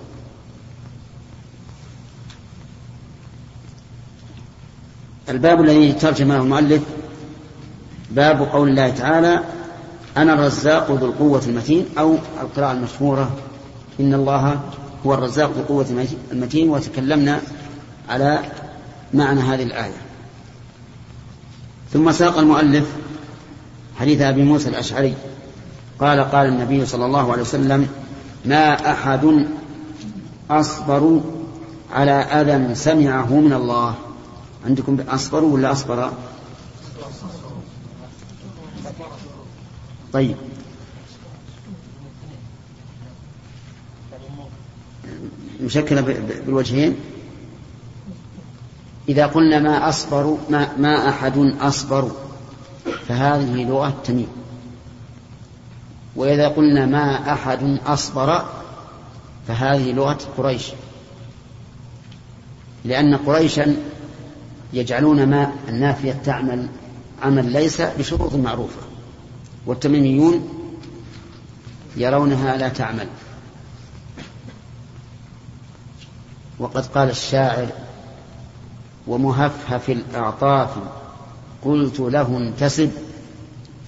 الباب 5.29 5.61
الذي 5.61 5.93
ترجمه 5.93 6.37
المؤلف 6.37 6.81
باب 8.11 8.41
قول 8.41 8.69
الله 8.69 8.89
تعالى 8.89 9.43
أنا 10.17 10.33
الرزاق 10.33 10.91
ذو 10.91 11.05
القوة 11.05 11.41
المتين 11.47 11.85
أو 11.97 12.17
القراءة 12.41 12.71
المشهورة 12.71 13.31
إن 13.99 14.13
الله 14.13 14.59
هو 15.05 15.13
الرزاق 15.13 15.51
ذو 15.51 15.59
القوة 15.61 16.07
المتين 16.31 16.69
وتكلمنا 16.69 17.41
على 18.09 18.39
معنى 19.13 19.41
هذه 19.41 19.63
الآية. 19.63 19.97
ثم 21.93 22.11
ساق 22.11 22.37
المؤلف 22.37 22.85
حديث 23.99 24.21
أبي 24.21 24.43
موسى 24.43 24.69
الأشعري. 24.69 25.13
قال 25.99 26.19
قال 26.19 26.47
النبي 26.47 26.85
صلى 26.85 27.05
الله 27.05 27.31
عليه 27.31 27.41
وسلم 27.41 27.87
ما 28.45 28.91
أحد 28.91 29.47
أصبر 30.49 31.21
على 31.93 32.11
أذى 32.11 32.75
سمعه 32.75 33.33
من 33.33 33.53
الله. 33.53 33.95
عندكم 34.65 34.97
أصبر 35.09 35.43
ولا 35.43 35.71
أصبر؟ 35.71 36.11
طيب. 40.13 40.35
مشكلة 45.61 46.01
بالوجهين. 46.01 46.95
إذا 49.09 49.25
قلنا 49.25 49.59
ما 49.59 49.89
أصبر 49.89 50.37
ما, 50.49 50.77
ما 50.77 51.09
أحد 51.09 51.37
أصبر 51.61 52.11
فهذه 53.07 53.63
لغة 53.63 53.93
تميم 54.03 54.36
وإذا 56.17 56.47
قلنا 56.47 56.85
ما 56.85 57.33
أحد 57.33 57.79
أصبر 57.85 58.45
فهذه 59.47 59.91
لغة 59.91 60.17
قريش. 60.37 60.71
لأن 62.85 63.15
قريشا 63.15 63.75
يجعلون 64.73 65.29
ما 65.29 65.51
النافية 65.69 66.11
تعمل 66.11 66.67
عمل 67.23 67.51
ليس 67.51 67.81
بشروط 67.81 68.35
معروفة. 68.35 68.81
والتميميون 69.65 70.49
يرونها 71.97 72.57
لا 72.57 72.69
تعمل. 72.69 73.07
وقد 76.59 76.85
قال 76.85 77.09
الشاعر 77.09 77.67
ومهفهف 79.07 79.89
الأعطاف 79.89 80.69
قلت 81.63 81.99
له 81.99 82.37
انتسب 82.37 82.91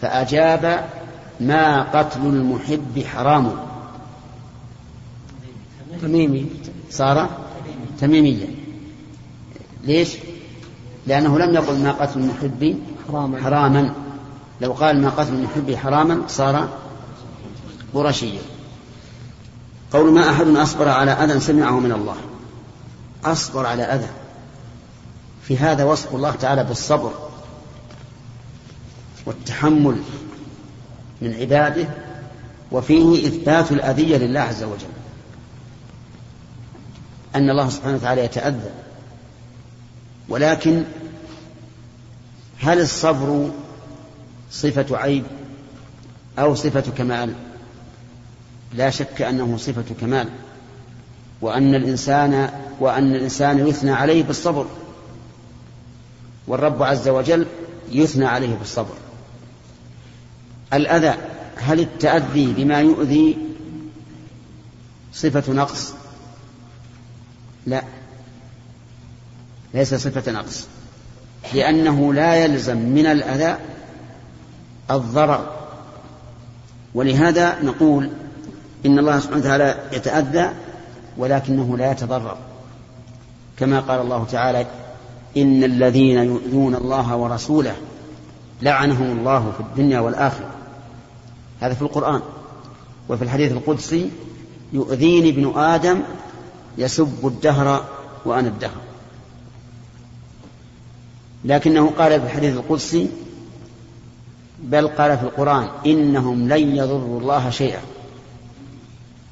فأجاب 0.02 0.90
ما 1.40 1.82
قتل 2.00 2.20
المحب 2.20 3.04
حرام. 3.06 3.52
تميمي. 6.02 6.46
صار 6.92 7.30
تميميا 8.00 8.48
ليش؟ 9.84 10.10
لأنه 11.08 11.40
لم 11.40 11.56
يقل 11.56 11.84
ما 11.84 11.92
قتل 11.92 12.20
المحب 12.20 12.80
حراما, 13.08 13.42
حراما. 13.44 13.94
لو 14.62 14.72
قال 14.72 15.02
ما 15.02 15.10
قتل 15.10 15.34
المحب 15.34 15.76
حراما 15.76 16.22
صار 16.28 16.70
قرشيا 17.94 18.42
قول 19.94 20.14
ما 20.14 20.30
أحد 20.30 20.48
أصبر 20.48 20.88
على 20.90 21.12
أذى 21.12 21.40
سمعه 21.40 21.80
من 21.80 21.92
الله. 21.92 22.16
أصبر 23.26 23.66
على 23.66 23.84
أذى. 23.84 24.10
في 25.42 25.58
هذا 25.58 25.84
وصف 25.84 26.16
الله 26.16 26.32
تعالى 26.32 26.64
بالصبر 26.64 27.12
والتحمل. 29.26 29.98
من 31.22 31.34
عباده 31.34 31.88
وفيه 32.72 33.28
إثبات 33.28 33.72
الأذية 33.72 34.18
لله 34.18 34.40
عز 34.40 34.64
وجل. 34.64 34.88
أن 37.36 37.50
الله 37.50 37.70
سبحانه 37.70 37.96
وتعالى 37.96 38.26
يتأذى. 38.26 38.70
ولكن 40.30 40.84
هل 42.60 42.82
الصبر 42.82 43.50
صفة 44.52 44.98
عيب 44.98 45.24
أو 46.40 46.56
صفة 46.56 46.82
كمال؟ 46.98 47.34
لا 48.74 48.90
شك 48.90 49.22
أنه 49.22 49.58
صفة 49.58 49.96
كمال. 50.02 50.30
وأن 51.42 51.76
الإنسان 51.76 52.50
وأن 52.80 53.16
الإنسان 53.16 53.68
يثنى 53.68 53.92
عليه 53.92 54.24
بالصبر. 54.24 54.66
والرب 56.48 56.84
عز 56.84 57.08
وجل 57.08 57.46
يثنى 57.92 58.26
عليه 58.26 58.56
بالصبر. 58.56 58.94
الأذى 60.74 61.14
هل 61.56 61.80
التأذي 61.80 62.54
بما 62.58 62.80
يؤذي 62.80 63.38
صفة 65.14 65.54
نقص؟ 65.54 65.94
لا. 67.66 67.84
ليس 69.74 69.94
صفة 69.94 70.32
نقص. 70.32 70.68
لأنه 71.54 72.14
لا 72.14 72.36
يلزم 72.36 72.78
من 72.78 73.06
الأذى 73.06 73.58
الضرر. 74.92 75.52
ولهذا 76.94 77.62
نقول 77.62 78.10
إن 78.86 79.00
الله 79.00 79.20
سبحانه 79.20 79.40
وتعالى 79.40 79.80
يتأذى 79.94 80.50
ولكنه 81.18 81.78
لا 81.78 81.92
يتضرر. 81.92 82.38
كما 83.60 83.80
قال 83.80 84.02
الله 84.02 84.26
تعالى 84.32 84.66
إن 85.38 85.64
الذين 85.64 86.18
يؤذون 86.18 86.76
الله 86.76 87.16
ورسوله 87.16 87.76
لعنهم 88.62 89.20
الله 89.20 89.52
في 89.58 89.60
الدنيا 89.60 90.00
والآخرة. 90.00 90.59
هذا 91.60 91.74
في 91.74 91.82
القرآن 91.82 92.22
وفي 93.10 93.24
الحديث 93.24 93.52
القدسي 93.52 94.10
يؤذيني 94.74 95.30
ابن 95.30 95.60
آدم 95.60 96.02
يسب 96.78 97.28
الدهر 97.28 97.86
وأنا 98.26 98.48
الدهر. 98.48 98.82
لكنه 101.46 101.90
قال 101.90 102.20
في 102.20 102.26
الحديث 102.26 102.54
القدسي 102.54 103.08
بل 104.64 104.88
قال 104.88 105.18
في 105.18 105.24
القرآن 105.24 105.68
إنهم 105.86 106.50
لن 106.50 106.76
يضروا 106.76 107.20
الله 107.20 107.50
شيئا. 107.50 107.82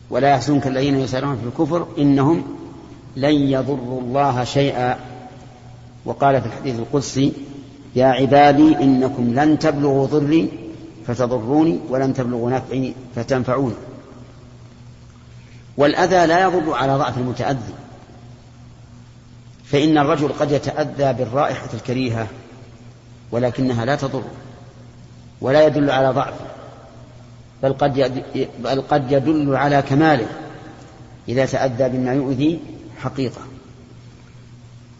ولا 0.09 0.29
يحزنك 0.29 0.67
الذين 0.67 0.99
يسارعون 0.99 1.37
في 1.37 1.43
الكفر 1.47 1.87
إنهم 1.97 2.43
لن 3.15 3.33
يضروا 3.33 4.01
الله 4.01 4.43
شيئا. 4.43 4.99
وقال 6.05 6.41
في 6.41 6.47
الحديث 6.47 6.79
القدسي 6.79 7.33
يا 7.95 8.05
عبادي 8.05 8.75
إنكم 8.75 9.33
لن 9.33 9.59
تبلغوا 9.59 10.05
ضري 10.05 10.66
فتضروني 11.07 11.79
ولن 11.89 12.13
تبلغوا 12.13 12.51
نفعي 12.51 12.93
فتنفعوني. 13.15 13.75
والأذى 15.77 16.25
لا 16.25 16.41
يضر 16.41 16.73
على 16.73 16.95
ضعف 16.97 17.17
المتأذي. 17.17 17.73
فإن 19.65 19.97
الرجل 19.97 20.27
قد 20.27 20.51
يتأذى 20.51 21.13
بالرائحة 21.13 21.69
الكريهة 21.73 22.27
ولكنها 23.31 23.85
لا 23.85 23.95
تضر 23.95 24.23
ولا 25.41 25.65
يدل 25.65 25.91
على 25.91 26.09
ضعفه 26.09 26.45
بل 27.63 27.73
قد 27.73 28.23
بل 28.59 28.81
قد 28.81 29.11
يدل 29.11 29.55
على 29.55 29.81
كماله 29.81 30.27
إذا 31.29 31.45
تأذى 31.45 31.89
بما 31.89 32.13
يؤذي 32.13 32.59
حقيقة. 32.97 33.41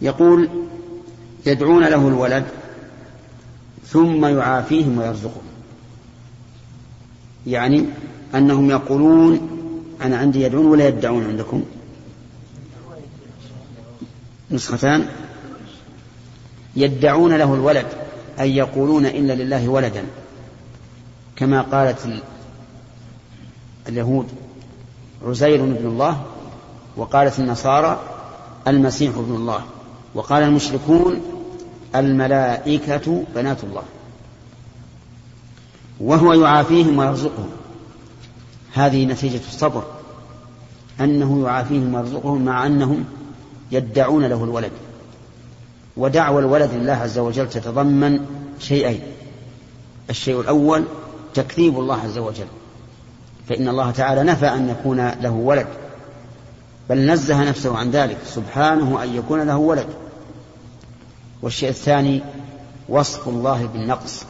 يقول 0.01 0.49
يدعون 1.45 1.83
له 1.83 2.07
الولد 2.07 2.45
ثم 3.85 4.25
يعافيهم 4.25 4.97
ويرزقهم. 4.97 5.46
يعني 7.47 7.85
أنهم 8.35 8.69
يقولون 8.69 9.49
أنا 10.01 10.17
عندي 10.17 10.41
يدعون 10.41 10.65
ولا 10.65 10.87
يدعون 10.87 11.25
عندكم؟ 11.25 11.63
نسختان. 14.51 15.07
يدعون 16.75 17.33
له 17.33 17.53
الولد 17.53 17.85
أي 18.39 18.55
يقولون 18.55 19.05
إن 19.05 19.27
لله 19.27 19.67
ولدا. 19.67 20.03
كما 21.35 21.61
قالت 21.61 22.21
اليهود 23.87 24.27
عزير 25.25 25.63
ابن 25.63 25.87
الله 25.87 26.25
وقالت 26.95 27.39
النصارى 27.39 28.01
المسيح 28.67 29.17
ابن 29.17 29.35
الله. 29.35 29.61
وقال 30.15 30.43
المشركون 30.43 31.21
الملائكة 31.95 33.23
بنات 33.35 33.63
الله. 33.63 33.83
وهو 35.99 36.33
يعافيهم 36.33 36.97
ويرزقهم. 36.97 37.49
هذه 38.73 39.05
نتيجة 39.05 39.41
الصبر 39.47 39.83
أنه 40.99 41.43
يعافيهم 41.45 41.93
ويرزقهم 41.93 42.45
مع 42.45 42.65
أنهم 42.65 43.05
يدعون 43.71 44.25
له 44.25 44.43
الولد. 44.43 44.71
ودعوى 45.97 46.39
الولد 46.39 46.71
لله 46.73 46.93
عز 46.93 47.19
وجل 47.19 47.49
تتضمن 47.49 48.25
شيئين. 48.59 49.01
الشيء 50.09 50.41
الأول 50.41 50.83
تكذيب 51.33 51.79
الله 51.79 51.95
عز 51.95 52.17
وجل. 52.17 52.47
فإن 53.49 53.67
الله 53.67 53.91
تعالى 53.91 54.23
نفى 54.23 54.47
أن 54.47 54.69
يكون 54.69 55.09
له 55.21 55.31
ولد. 55.31 55.67
بل 56.89 57.11
نزه 57.11 57.43
نفسه 57.43 57.77
عن 57.77 57.91
ذلك 57.91 58.17
سبحانه 58.25 59.03
أن 59.03 59.15
يكون 59.15 59.41
له 59.41 59.57
ولد. 59.57 59.87
والشيء 61.41 61.69
الثاني 61.69 62.21
وصف 62.89 63.27
الله 63.27 63.65
بالنقص. 63.65 64.25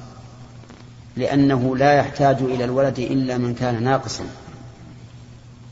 لأنه 1.17 1.77
لا 1.77 1.93
يحتاج 1.93 2.38
إلى 2.41 2.63
الولد 2.63 2.99
إلا 2.99 3.38
من 3.38 3.53
كان 3.53 3.84
ناقصا. 3.84 4.23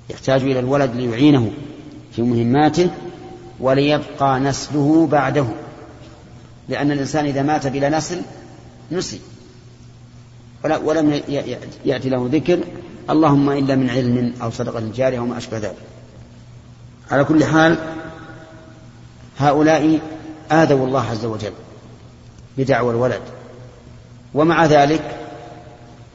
يحتاج 0.10 0.42
إلى 0.42 0.60
الولد 0.60 0.96
ليعينه 0.96 1.52
في 2.16 2.22
مهماته 2.22 2.90
وليبقى 3.60 4.40
نسله 4.40 5.08
بعده. 5.08 5.46
لأن 6.70 6.92
الإنسان 6.92 7.26
إذا 7.26 7.42
مات 7.42 7.68
بلا 7.68 7.90
نسل 7.90 8.22
نسي. 8.92 9.20
ولم 10.64 11.22
يأتي 11.86 12.10
له 12.10 12.30
ذكر 12.32 12.60
اللهم 13.10 13.50
إلا 13.50 13.76
من 13.76 13.90
علم 13.90 14.34
أو 14.42 14.52
صدقة 14.52 14.84
جارية 14.96 15.20
وما 15.20 15.38
أشبه 15.38 15.58
ذلك. 15.58 15.78
على 17.12 17.24
كل 17.24 17.46
حال 17.46 17.78
هؤلاء 19.38 20.00
آذوا 20.52 20.88
الله 20.88 21.02
عز 21.02 21.26
وجل 21.26 21.54
بدعوى 22.58 22.92
الولد. 22.92 23.22
ومع 24.34 24.66
ذلك 24.66 25.25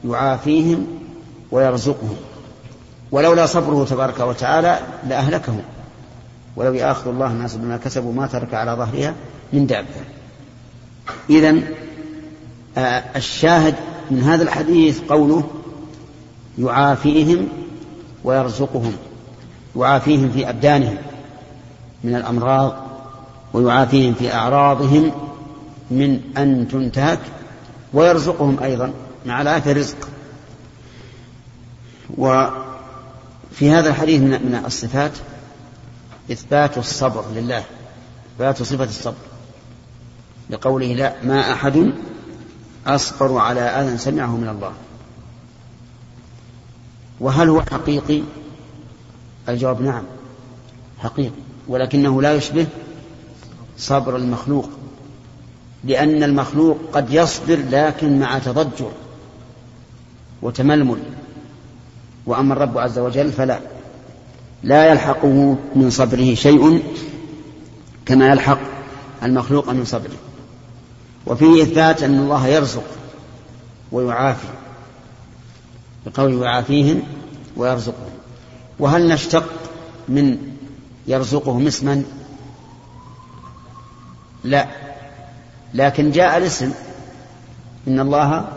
يعافيهم 0.05 0.87
ويرزقهم. 1.51 2.15
ولولا 3.11 3.45
صبره 3.45 3.85
تبارك 3.85 4.19
وتعالى 4.19 4.79
لأهلكهم 5.07 5.61
ولو 6.55 6.73
يأخذ 6.73 7.07
الله 7.09 7.27
الناس 7.27 7.55
بما 7.55 7.77
كسبوا 7.77 8.13
ما 8.13 8.27
ترك 8.27 8.53
على 8.53 8.71
ظهرها 8.71 9.13
من 9.53 9.67
دابة. 9.67 9.87
إذا 11.29 11.55
آه، 12.77 13.03
الشاهد 13.15 13.75
من 14.11 14.23
هذا 14.23 14.43
الحديث 14.43 15.01
قوله 15.09 15.43
يعافيهم 16.59 17.47
ويرزقهم. 18.23 18.93
يعافيهم 19.75 20.31
في 20.31 20.49
أبدانهم 20.49 20.97
من 22.03 22.15
الأمراض 22.15 22.73
ويعافيهم 23.53 24.13
في 24.13 24.33
أعراضهم 24.33 25.11
من 25.91 26.19
أن 26.37 26.67
تنتهك 26.71 27.19
ويرزقهم 27.93 28.57
أيضا 28.63 28.91
مع 29.25 29.41
العافية 29.41 29.71
رزق 29.71 30.09
وفي 32.17 33.71
هذا 33.71 33.89
الحديث 33.89 34.21
من 34.21 34.61
الصفات 34.65 35.11
إثبات 36.31 36.77
الصبر 36.77 37.25
لله. 37.35 37.63
إثبات 38.35 38.63
صفة 38.63 38.83
الصبر. 38.83 39.15
لقوله 40.49 40.87
لا 40.93 41.13
ما 41.23 41.53
أحد 41.53 41.91
أصبر 42.87 43.37
على 43.37 43.61
أذى 43.61 43.97
سمعه 43.97 44.37
من 44.37 44.49
الله. 44.49 44.73
وهل 47.19 47.49
هو 47.49 47.61
حقيقي؟ 47.61 48.21
الجواب 49.49 49.81
نعم 49.81 50.03
حقيقي. 50.99 51.31
ولكنه 51.67 52.21
لا 52.21 52.33
يشبه 52.33 52.67
صبر 53.77 54.15
المخلوق 54.15 54.69
لأن 55.83 56.23
المخلوق 56.23 56.77
قد 56.93 57.13
يصبر 57.13 57.59
لكن 57.69 58.19
مع 58.19 58.39
تضجر. 58.39 58.91
وتململ. 60.41 60.99
وأما 62.25 62.53
الرب 62.53 62.77
عز 62.77 62.99
وجل 62.99 63.31
فلا. 63.31 63.59
لا 64.63 64.91
يلحقه 64.91 65.57
من 65.75 65.89
صبره 65.89 66.33
شيء 66.33 66.83
كما 68.05 68.27
يلحق 68.27 68.59
المخلوق 69.23 69.69
من 69.69 69.85
صبره. 69.85 70.17
وفيه 71.27 71.63
إثبات 71.63 72.03
أن 72.03 72.19
الله 72.19 72.47
يرزق 72.47 72.83
ويعافي. 73.91 74.47
بقول 76.05 76.43
يعافيهم 76.43 77.01
ويرزقهم. 77.57 78.11
وهل 78.79 79.07
نشتق 79.07 79.49
من 80.09 80.37
يرزقهم 81.07 81.67
اسما؟ 81.67 82.03
لا. 84.43 84.67
لكن 85.73 86.11
جاء 86.11 86.37
الاسم 86.37 86.71
إن 87.87 87.99
الله 87.99 88.47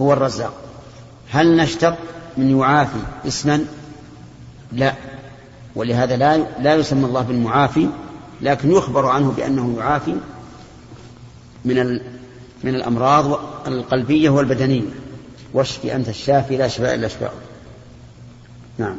هو 0.00 0.12
الرزاق. 0.12 0.69
هل 1.30 1.56
نشتق 1.56 1.98
من 2.36 2.58
يعافي 2.58 3.00
اسما؟ 3.26 3.64
لا. 4.72 4.94
ولهذا 5.74 6.16
لا 6.16 6.36
لا 6.36 6.74
يسمى 6.74 7.04
الله 7.04 7.22
بالمعافي 7.22 7.88
لكن 8.40 8.72
يخبر 8.72 9.06
عنه 9.06 9.32
بأنه 9.36 9.76
يعافي 9.78 10.16
من 11.64 12.00
من 12.64 12.74
الأمراض 12.74 13.40
القلبية 13.66 14.30
والبدنية. 14.30 14.82
واشفي 15.54 15.96
أنت 15.96 16.08
الشافي 16.08 16.56
لا 16.56 16.68
شفاء 16.68 16.94
إلا 16.94 17.08
شفاء 17.08 17.34
نعم. 18.78 18.96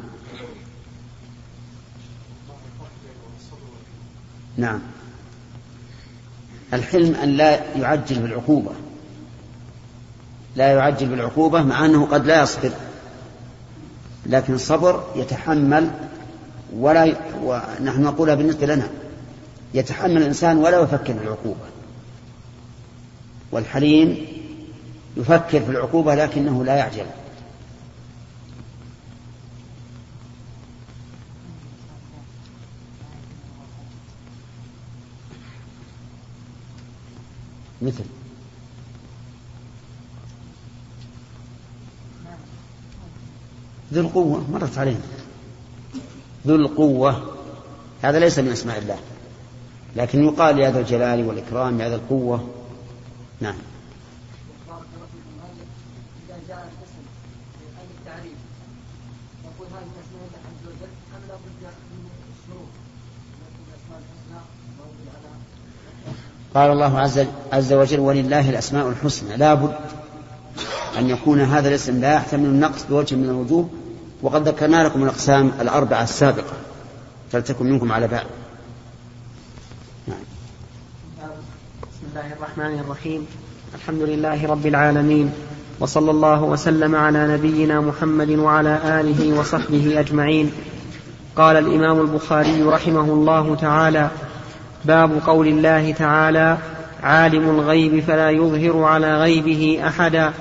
نعم. 4.57 4.79
الحلم 6.73 7.15
أن 7.15 7.29
لا 7.29 7.75
يعجل 7.75 8.19
بالعقوبة. 8.19 8.71
لا 10.55 10.73
يعجل 10.73 11.07
بالعقوبة 11.07 11.61
مع 11.63 11.85
أنه 11.85 12.05
قد 12.05 12.25
لا 12.25 12.43
يصبر 12.43 12.71
لكن 14.25 14.53
الصبر 14.53 15.03
يتحمل 15.15 15.91
ولا. 16.75 17.15
ونحن 17.43 18.01
نقولها 18.01 18.35
بالنسبة 18.35 18.65
لنا 18.65 18.87
يتحمل 19.73 20.17
الإنسان 20.17 20.57
ولا 20.57 20.79
يفكر 20.79 21.13
في 21.13 21.23
العقوبة 21.23 21.65
والحليم 23.51 24.25
يفكر 25.17 25.59
في 25.59 25.71
العقوبة 25.71 26.15
لكنه 26.15 26.63
لا 26.63 26.75
يعجل 26.75 27.05
مثل 37.81 38.03
ذو 43.93 44.01
القوة 44.01 44.51
مرت 44.51 44.77
علينا. 44.77 44.99
ذو 46.47 46.55
القوة 46.55 47.35
هذا 48.01 48.19
ليس 48.19 48.39
من 48.39 48.51
أسماء 48.51 48.77
الله. 48.77 48.97
لكن 49.95 50.23
يقال 50.23 50.59
يا 50.59 50.71
ذا 50.71 50.79
الجلال 50.79 51.27
والإكرام 51.27 51.81
يا 51.81 51.89
ذا 51.89 51.95
القوة. 51.95 52.49
نعم. 53.39 53.55
قال 66.55 66.71
الله 66.71 66.99
عز, 66.99 67.25
عز 67.53 67.73
وجل 67.73 67.99
ولله 67.99 68.49
الأسماء 68.49 68.89
الحسنى. 68.89 69.37
لا 69.37 69.53
بد 69.53 69.75
أن 70.97 71.09
يكون 71.09 71.41
هذا 71.41 71.69
الاسم 71.69 72.01
لا 72.01 72.13
يحتمل 72.13 72.45
النقص 72.45 72.85
بوجه 72.89 73.15
من 73.15 73.29
الوجوه 73.29 73.69
وقد 74.21 74.47
ذكرنا 74.47 74.83
لكم 74.83 75.03
الأقسام 75.03 75.51
الأربعة 75.61 76.03
السابقة 76.03 76.53
فلتكن 77.31 77.65
منكم 77.65 77.91
على 77.91 78.07
بعض. 78.07 78.25
نعم. 80.07 80.17
بسم 81.81 82.03
الله 82.09 82.33
الرحمن 82.33 82.79
الرحيم. 82.79 83.27
الحمد 83.75 84.01
لله 84.01 84.47
رب 84.47 84.65
العالمين 84.65 85.31
وصلى 85.79 86.11
الله 86.11 86.43
وسلم 86.43 86.95
على 86.95 87.27
نبينا 87.33 87.81
محمد 87.81 88.29
وعلى 88.29 88.79
آله 88.85 89.39
وصحبه 89.39 89.99
أجمعين. 89.99 90.51
قال 91.35 91.57
الإمام 91.57 92.01
البخاري 92.01 92.63
رحمه 92.63 93.01
الله 93.13 93.55
تعالى 93.55 94.09
باب 94.85 95.19
قول 95.25 95.47
الله 95.47 95.91
تعالى 95.91 96.57
عالم 97.03 97.49
الغيب 97.49 98.03
فلا 98.03 98.29
يظهر 98.29 98.83
على 98.83 99.17
غيبه 99.17 99.81
أحدا. 99.87 100.33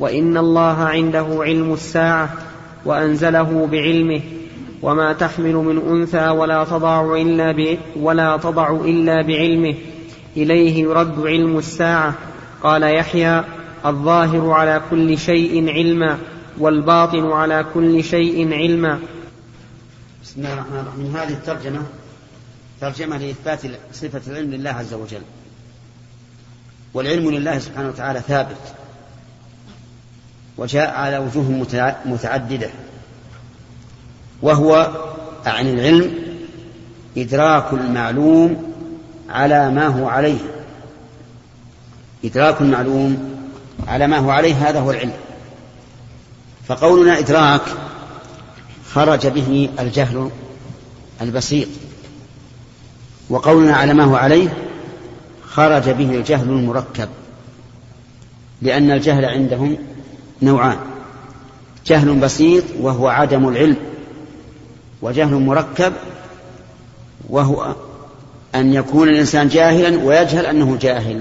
وإن 0.00 0.36
الله 0.36 0.78
عنده 0.78 1.26
علم 1.30 1.72
الساعة 1.72 2.34
وأنزله 2.84 3.66
بعلمه 3.66 4.20
وما 4.82 5.12
تحمل 5.12 5.54
من 5.54 5.78
أنثى 5.88 6.28
ولا 6.28 6.64
تضع 6.64 7.14
إلا 7.14 7.52
ب... 7.52 7.78
ولا 7.96 8.36
تضع 8.36 8.70
إلا 8.70 9.22
بعلمه 9.22 9.74
إليه 10.36 10.82
يرد 10.82 11.26
علم 11.26 11.58
الساعة. 11.58 12.14
قال 12.62 12.82
يحيى 12.82 13.44
الظاهر 13.86 14.50
على 14.50 14.82
كل 14.90 15.18
شيء 15.18 15.70
علما 15.70 16.18
والباطن 16.58 17.32
على 17.32 17.66
كل 17.74 18.04
شيء 18.04 18.52
علما. 18.52 18.98
بسم 20.22 20.40
الله 20.40 20.52
الرحمن 20.52 20.78
الرحيم. 20.78 21.16
هذه 21.16 21.32
الترجمه 21.32 21.82
ترجمة 22.80 23.18
لإثبات 23.18 23.60
صفة 23.92 24.20
العلم 24.32 24.50
لله 24.50 24.70
عز 24.70 24.94
وجل. 24.94 25.22
والعلم 26.94 27.30
لله 27.30 27.58
سبحانه 27.58 27.88
وتعالى 27.88 28.20
ثابت. 28.20 28.79
وجاء 30.58 30.90
على 30.90 31.18
وجوه 31.18 31.66
متعددة. 32.04 32.70
وهو 34.42 34.90
عن 35.46 35.66
العلم 35.66 36.14
إدراك 37.16 37.72
المعلوم 37.72 38.72
على 39.30 39.70
ما 39.70 39.86
هو 39.86 40.08
عليه. 40.08 40.38
إدراك 42.24 42.60
المعلوم 42.60 43.40
على 43.88 44.06
ما 44.06 44.18
هو 44.18 44.30
عليه 44.30 44.68
هذا 44.68 44.80
هو 44.80 44.90
العلم. 44.90 45.12
فقولنا 46.68 47.18
إدراك 47.18 47.62
خرج 48.92 49.26
به 49.26 49.70
الجهل 49.80 50.30
البسيط. 51.20 51.68
وقولنا 53.30 53.76
على 53.76 53.94
ما 53.94 54.04
هو 54.04 54.16
عليه 54.16 54.56
خرج 55.44 55.90
به 55.90 56.10
الجهل 56.10 56.48
المركب. 56.48 57.08
لأن 58.62 58.90
الجهل 58.90 59.24
عندهم 59.24 59.78
نوعان. 60.42 60.78
جهل 61.86 62.14
بسيط 62.14 62.64
وهو 62.80 63.08
عدم 63.08 63.48
العلم 63.48 63.76
وجهل 65.02 65.34
مركب 65.34 65.92
وهو 67.28 67.74
أن 68.54 68.74
يكون 68.74 69.08
الإنسان 69.08 69.48
جاهلا 69.48 70.04
ويجهل 70.04 70.46
أنه 70.46 70.78
جاهل. 70.80 71.20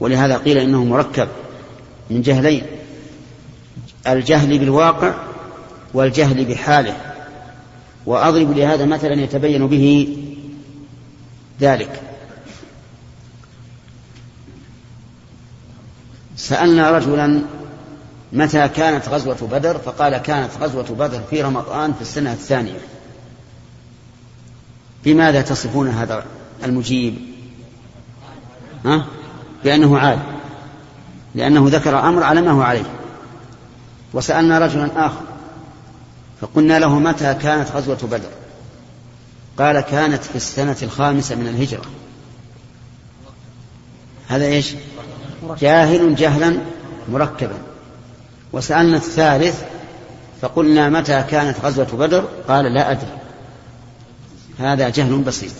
ولهذا 0.00 0.36
قيل 0.36 0.58
إنه 0.58 0.84
مركب 0.84 1.28
من 2.10 2.22
جهلين 2.22 2.62
الجهل 4.06 4.58
بالواقع 4.58 5.14
والجهل 5.94 6.44
بحاله. 6.44 6.96
وأضرب 8.06 8.56
لهذا 8.56 8.84
مثلا 8.84 9.14
يتبين 9.14 9.66
به 9.66 10.16
ذلك. 11.60 12.02
سألنا 16.36 16.90
رجلا 16.90 17.42
متى 18.32 18.68
كانت 18.68 19.08
غزوة 19.08 19.48
بدر؟ 19.52 19.78
فقال 19.78 20.16
كانت 20.18 20.50
غزوة 20.60 20.96
بدر 20.98 21.20
في 21.30 21.42
رمضان 21.42 21.92
في 21.92 22.02
السنة 22.02 22.32
الثانية. 22.32 22.78
بماذا 25.04 25.42
تصفون 25.42 25.88
هذا 25.88 26.24
المجيب؟ 26.64 27.14
ها؟ 28.84 29.06
بأنه 29.64 29.98
عالم 29.98 30.22
لأنه 31.34 31.68
ذكر 31.68 32.08
أمر 32.08 32.22
على 32.22 32.40
ما 32.40 32.50
هو 32.50 32.62
عليه. 32.62 32.90
وسألنا 34.12 34.58
رجلا 34.58 35.06
آخر 35.06 35.22
فقلنا 36.40 36.78
له 36.78 36.98
متى 36.98 37.34
كانت 37.34 37.70
غزوة 37.70 37.98
بدر؟ 38.02 38.30
قال 39.58 39.80
كانت 39.80 40.24
في 40.24 40.36
السنة 40.36 40.76
الخامسة 40.82 41.36
من 41.36 41.48
الهجرة. 41.48 41.84
هذا 44.28 44.44
إيش؟ 44.44 44.74
جاهل 45.60 46.14
جهلا 46.14 46.58
مركبا. 47.12 47.69
وسألنا 48.52 48.96
الثالث 48.96 49.62
فقلنا 50.42 50.88
متى 50.88 51.24
كانت 51.30 51.56
غزوة 51.64 51.86
بدر؟ 51.92 52.24
قال 52.48 52.64
لا 52.64 52.90
أدري. 52.90 53.18
هذا 54.58 54.88
جهل 54.88 55.18
بسيط. 55.18 55.52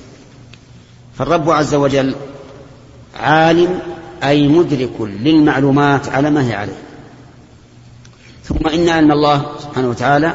فالرب 1.18 1.50
عز 1.50 1.74
وجل 1.74 2.14
عالم 3.20 3.78
أي 4.22 4.48
مدرك 4.48 5.00
للمعلومات 5.00 6.08
على 6.08 6.30
ما 6.30 6.48
هي 6.48 6.54
عليه. 6.54 6.82
ثم 8.44 8.66
إن 8.66 8.88
علم 8.88 9.12
الله 9.12 9.46
سبحانه 9.58 9.88
وتعالى 9.88 10.34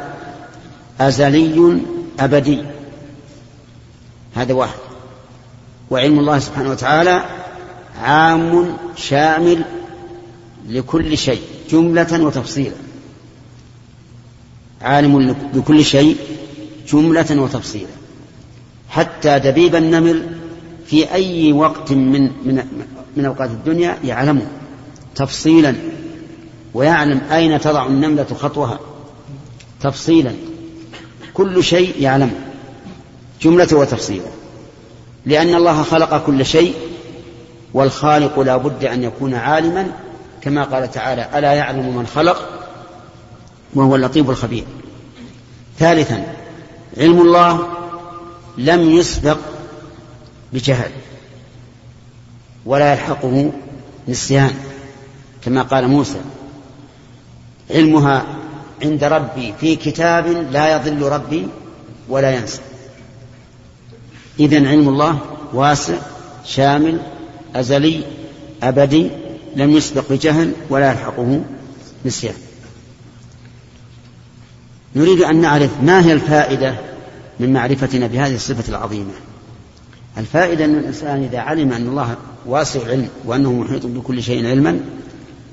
أزلي 1.01 1.81
أبدي. 2.19 2.63
هذا 4.35 4.53
واحد. 4.53 4.79
وعلم 5.89 6.19
الله 6.19 6.39
سبحانه 6.39 6.69
وتعالى 6.69 7.23
عام 8.01 8.77
شامل 8.95 9.63
لكل 10.69 11.17
شيء 11.17 11.41
جملة 11.69 12.23
وتفصيلا. 12.23 12.75
عالم 14.81 15.35
بكل 15.53 15.85
شيء 15.85 16.17
جملة 16.87 17.41
وتفصيلا. 17.41 17.87
حتى 18.89 19.39
دبيب 19.39 19.75
النمل 19.75 20.37
في 20.87 21.13
أي 21.13 21.53
وقت 21.53 21.91
من 21.91 22.21
من 22.21 22.63
من 23.17 23.25
أوقات 23.25 23.49
الدنيا 23.49 23.97
يعلمه 24.03 24.47
تفصيلا 25.15 25.75
ويعلم 26.73 27.21
أين 27.31 27.59
تضع 27.59 27.87
النملة 27.87 28.23
خطوها 28.23 28.79
تفصيلا. 29.81 30.33
كل 31.33 31.63
شيء 31.63 31.95
يعلمه 31.99 32.35
جملة 33.41 33.67
وتفصيلا. 33.73 34.29
لأن 35.25 35.55
الله 35.55 35.83
خلق 35.83 36.25
كل 36.25 36.45
شيء 36.45 36.73
والخالق 37.73 38.39
لا 38.39 38.57
بد 38.57 38.85
أن 38.85 39.03
يكون 39.03 39.33
عالما 39.33 39.91
كما 40.45 40.63
قال 40.63 40.91
تعالى 40.91 41.29
ألا 41.39 41.53
يعلم 41.53 41.97
من 41.97 42.07
خلق؟ 42.07 42.49
وهو 43.73 43.95
اللطيف 43.95 44.29
الخبير. 44.29 44.63
ثالثا 45.79 46.33
علم 46.97 47.21
الله 47.21 47.67
لم 48.57 48.89
يسبق 48.89 49.37
بجهل 50.53 50.91
ولا 52.65 52.93
يلحقه 52.93 53.51
نسيان 54.07 54.53
كما 55.45 55.61
قال 55.61 55.87
موسى. 55.87 56.21
علمها 57.71 58.25
عند 58.81 59.03
ربي 59.03 59.53
في 59.59 59.75
كتاب 59.75 60.27
لا 60.27 60.75
يضل 60.75 61.01
ربي 61.01 61.47
ولا 62.09 62.35
ينسى. 62.35 62.61
إذن 64.39 64.67
علم 64.67 64.89
الله 64.89 65.19
واسع 65.53 65.97
شامل 66.45 66.99
أزلي 67.55 68.03
أبدي 68.63 69.09
لم 69.55 69.71
يسبق 69.71 70.03
بجهل 70.09 70.51
ولا 70.69 70.91
يلحقه 70.91 71.41
نسيان. 72.05 72.35
نريد 74.95 75.21
أن 75.21 75.41
نعرف 75.41 75.71
ما 75.83 76.05
هي 76.05 76.13
الفائدة 76.13 76.75
من 77.39 77.53
معرفتنا 77.53 78.07
بهذه 78.07 78.35
الصفة 78.35 78.69
العظيمة. 78.69 79.11
الفائدة 80.17 80.65
أن 80.65 80.75
الإنسان 80.75 81.23
إذا 81.23 81.39
علم 81.39 81.73
أن 81.73 81.87
الله 81.87 82.15
واسع 82.45 82.87
علم 82.87 83.09
وأنه 83.25 83.51
محيط 83.51 83.85
بكل 83.85 84.23
شيء 84.23 84.47
علما 84.47 84.79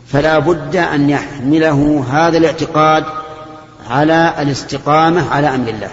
فلا 0.06 0.38
بد 0.38 0.76
أن 0.76 1.10
يحمله 1.10 2.04
هذا 2.10 2.38
الاعتقاد 2.38 3.04
على 3.88 4.34
الاستقامة 4.42 5.30
على 5.30 5.54
أمر 5.54 5.68
الله. 5.68 5.90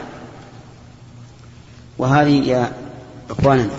وهذه 1.97 2.49
يا 2.49 2.71
إخواننا 3.29 3.69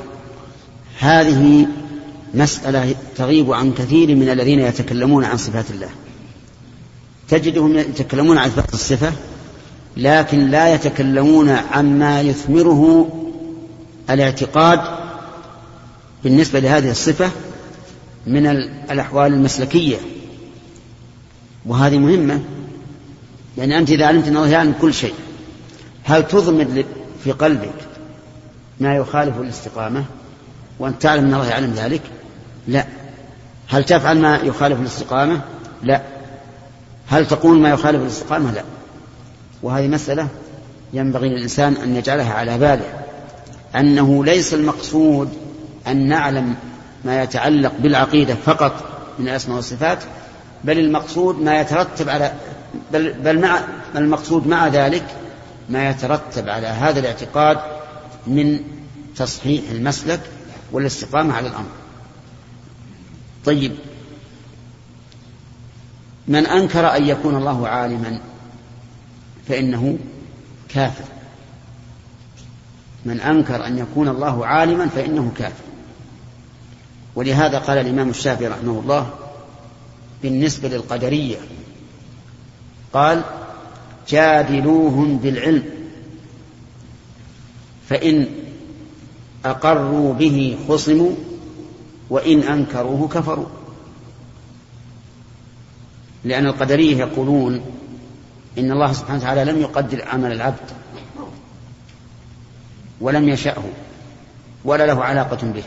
هذه 0.98 1.66
مسألة 2.34 2.94
تغيب 3.16 3.52
عن 3.52 3.72
كثير 3.72 4.16
من 4.16 4.28
الذين 4.28 4.60
يتكلمون 4.60 5.24
عن 5.24 5.36
صفات 5.36 5.70
الله. 5.70 5.88
تجدهم 7.28 7.78
يتكلمون 7.78 8.38
عن 8.38 8.50
صفات 8.50 8.74
الصفة 8.74 9.12
لكن 9.96 10.38
لا 10.38 10.74
يتكلمون 10.74 11.48
عما 11.48 12.20
يثمره 12.20 13.12
الاعتقاد 14.10 14.80
بالنسبة 16.24 16.60
لهذه 16.60 16.90
الصفة 16.90 17.30
من 18.26 18.46
الأحوال 18.90 19.32
المسلكية. 19.32 19.96
وهذه 21.66 21.98
مهمة. 21.98 22.40
يعني 23.58 23.78
أنت 23.78 23.90
إذا 23.90 24.06
علمت 24.06 24.28
أن 24.28 24.36
الله 24.36 24.48
يعلم 24.48 24.74
كل 24.80 24.94
شيء 24.94 25.14
هل 26.04 26.28
تضمد 26.28 26.84
في 27.24 27.32
قلبك 27.32 27.74
ما 28.80 28.96
يخالف 28.96 29.40
الاستقامة؟ 29.40 30.04
وأنت 30.78 31.02
تعلم 31.02 31.24
أن 31.24 31.34
الله 31.34 31.48
يعلم 31.48 31.72
ذلك؟ 31.72 32.02
لا. 32.68 32.84
هل 33.68 33.84
تفعل 33.84 34.18
ما 34.18 34.36
يخالف 34.36 34.80
الاستقامة؟ 34.80 35.40
لا. 35.82 36.02
هل 37.08 37.26
تقول 37.26 37.60
ما 37.60 37.70
يخالف 37.70 38.02
الاستقامة؟ 38.02 38.52
لا. 38.52 38.62
وهذه 39.62 39.88
مسألة 39.88 40.28
ينبغي 40.92 41.28
للإنسان 41.28 41.76
أن 41.76 41.96
يجعلها 41.96 42.34
على 42.34 42.58
باله. 42.58 43.00
أنه 43.76 44.24
ليس 44.24 44.54
المقصود 44.54 45.28
أن 45.86 46.08
نعلم 46.08 46.54
ما 47.04 47.22
يتعلق 47.22 47.72
بالعقيدة 47.78 48.34
فقط 48.34 48.72
من 49.18 49.28
الأسماء 49.28 49.56
والصفات 49.56 49.98
بل 50.64 50.78
المقصود 50.78 51.40
ما 51.40 51.60
يترتب 51.60 52.08
على 52.08 52.32
بل, 52.92 53.12
بل 53.12 53.40
مع 53.40 53.60
المقصود 53.96 54.46
مع 54.46 54.68
ذلك 54.68 55.04
ما 55.68 55.90
يترتب 55.90 56.48
على 56.48 56.66
هذا 56.66 57.00
الاعتقاد 57.00 57.58
من 58.26 58.60
تصحيح 59.16 59.62
المسلك 59.70 60.20
والاستقامة 60.72 61.34
على 61.34 61.48
الأمر. 61.48 61.79
طيب. 63.44 63.72
من 66.28 66.46
أنكر 66.46 66.96
أن 66.96 67.06
يكون 67.06 67.36
الله 67.36 67.68
عالما 67.68 68.20
فإنه 69.48 69.98
كافر. 70.68 71.04
من 73.04 73.20
أنكر 73.20 73.66
أن 73.66 73.78
يكون 73.78 74.08
الله 74.08 74.46
عالما 74.46 74.86
فإنه 74.86 75.32
كافر. 75.38 75.64
ولهذا 77.14 77.58
قال 77.58 77.78
الإمام 77.78 78.10
الشافعي 78.10 78.48
رحمه 78.48 78.80
الله 78.80 79.10
بالنسبة 80.22 80.68
للقدرية 80.68 81.36
قال 82.92 83.22
جادلوهم 84.08 85.18
بالعلم 85.18 85.64
فإن 87.88 88.26
أقروا 89.44 90.14
به 90.14 90.58
خصموا 90.68 91.10
وإن 92.10 92.42
أنكروه 92.42 93.08
كفروا. 93.08 93.46
لأن 96.24 96.46
القدرية 96.46 96.96
يقولون 96.96 97.60
إن 98.58 98.72
الله 98.72 98.92
سبحانه 98.92 99.18
وتعالى 99.18 99.44
لم 99.52 99.60
يقدر 99.60 100.08
عمل 100.08 100.32
العبد 100.32 100.70
ولم 103.00 103.28
يشأه 103.28 103.62
ولا 104.64 104.86
له 104.86 105.04
علاقة 105.04 105.46
به. 105.46 105.62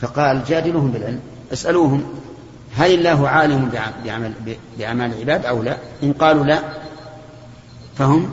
فقال 0.00 0.44
جادلوهم 0.44 0.90
بالعلم 0.90 1.20
اسألوهم 1.52 2.04
هل 2.76 2.94
الله 2.94 3.28
عالم 3.28 3.70
بعمل 4.04 4.32
بأعمال 4.78 5.12
العباد 5.12 5.46
أو 5.46 5.62
لا؟ 5.62 5.76
إن 6.02 6.12
قالوا 6.12 6.44
لا 6.44 6.60
فهم 7.98 8.30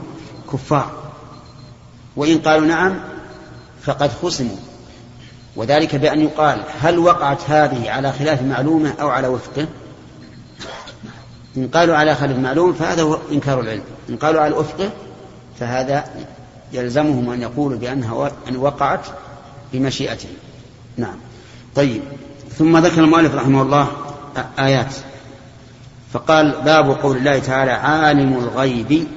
كفار. 0.54 0.92
وإن 2.16 2.38
قالوا 2.38 2.68
نعم 2.68 3.00
فقد 3.82 4.12
خصموا. 4.12 4.58
وذلك 5.56 5.96
بأن 5.96 6.22
يقال 6.22 6.62
هل 6.82 7.00
وقعت 7.00 7.50
هذه 7.50 7.92
على 7.92 8.12
خلاف 8.12 8.42
معلومة 8.42 8.94
أو 9.02 9.10
على 9.10 9.28
وفقه؟ 9.28 9.68
إن 11.58 11.68
قالوا 11.68 11.96
على 11.96 12.16
خلاف 12.16 12.38
معلوم 12.38 12.74
فهذا 12.74 13.02
هو 13.02 13.18
إنكار 13.32 13.60
العلم. 13.60 13.84
إن 14.10 14.16
قالوا 14.18 14.42
على 14.42 14.56
وفقه 14.56 14.90
فهذا 15.60 16.06
يلزمهم 16.74 17.30
أن 17.30 17.42
يقولوا 17.42 17.78
بأنها 17.78 18.32
أن 18.50 18.58
وقعت 18.58 19.06
بمشيئته 19.74 20.30
نعم. 20.98 21.16
طيب. 21.76 22.02
ثم 22.58 22.78
ذكر 22.78 23.04
المؤلف 23.04 23.36
رحمه 23.36 23.62
الله 23.62 23.88
آيات. 24.60 24.94
فقال 26.14 26.62
باب 26.66 26.92
قول 26.92 27.18
الله 27.18 27.40
تعالى 27.40 27.72
عالم 27.72 28.34
الغيب 28.34 29.08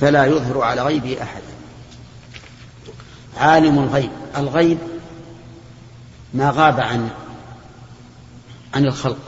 فلا 0.00 0.24
يظهر 0.26 0.62
على 0.62 0.82
غيبه 0.82 1.22
أحد. 1.22 1.42
عالم 3.38 3.78
الغيب. 3.78 4.10
الغيب 4.36 4.78
ما 6.34 6.50
غاب 6.50 6.80
عن 6.80 7.08
عن 8.74 8.84
الخلق 8.84 9.18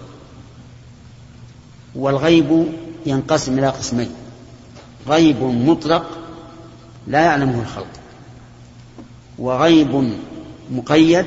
والغيب 1.95 2.67
ينقسم 3.07 3.59
إلى 3.59 3.69
قسمين 3.69 4.11
غيب 5.09 5.43
مطلق 5.43 6.19
لا 7.07 7.21
يعلمه 7.21 7.61
الخلق 7.61 7.87
وغيب 9.39 10.13
مقيد 10.71 11.27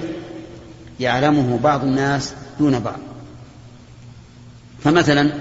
يعلمه 1.00 1.60
بعض 1.64 1.84
الناس 1.84 2.34
دون 2.60 2.80
بعض 2.80 3.00
فمثلا 4.84 5.34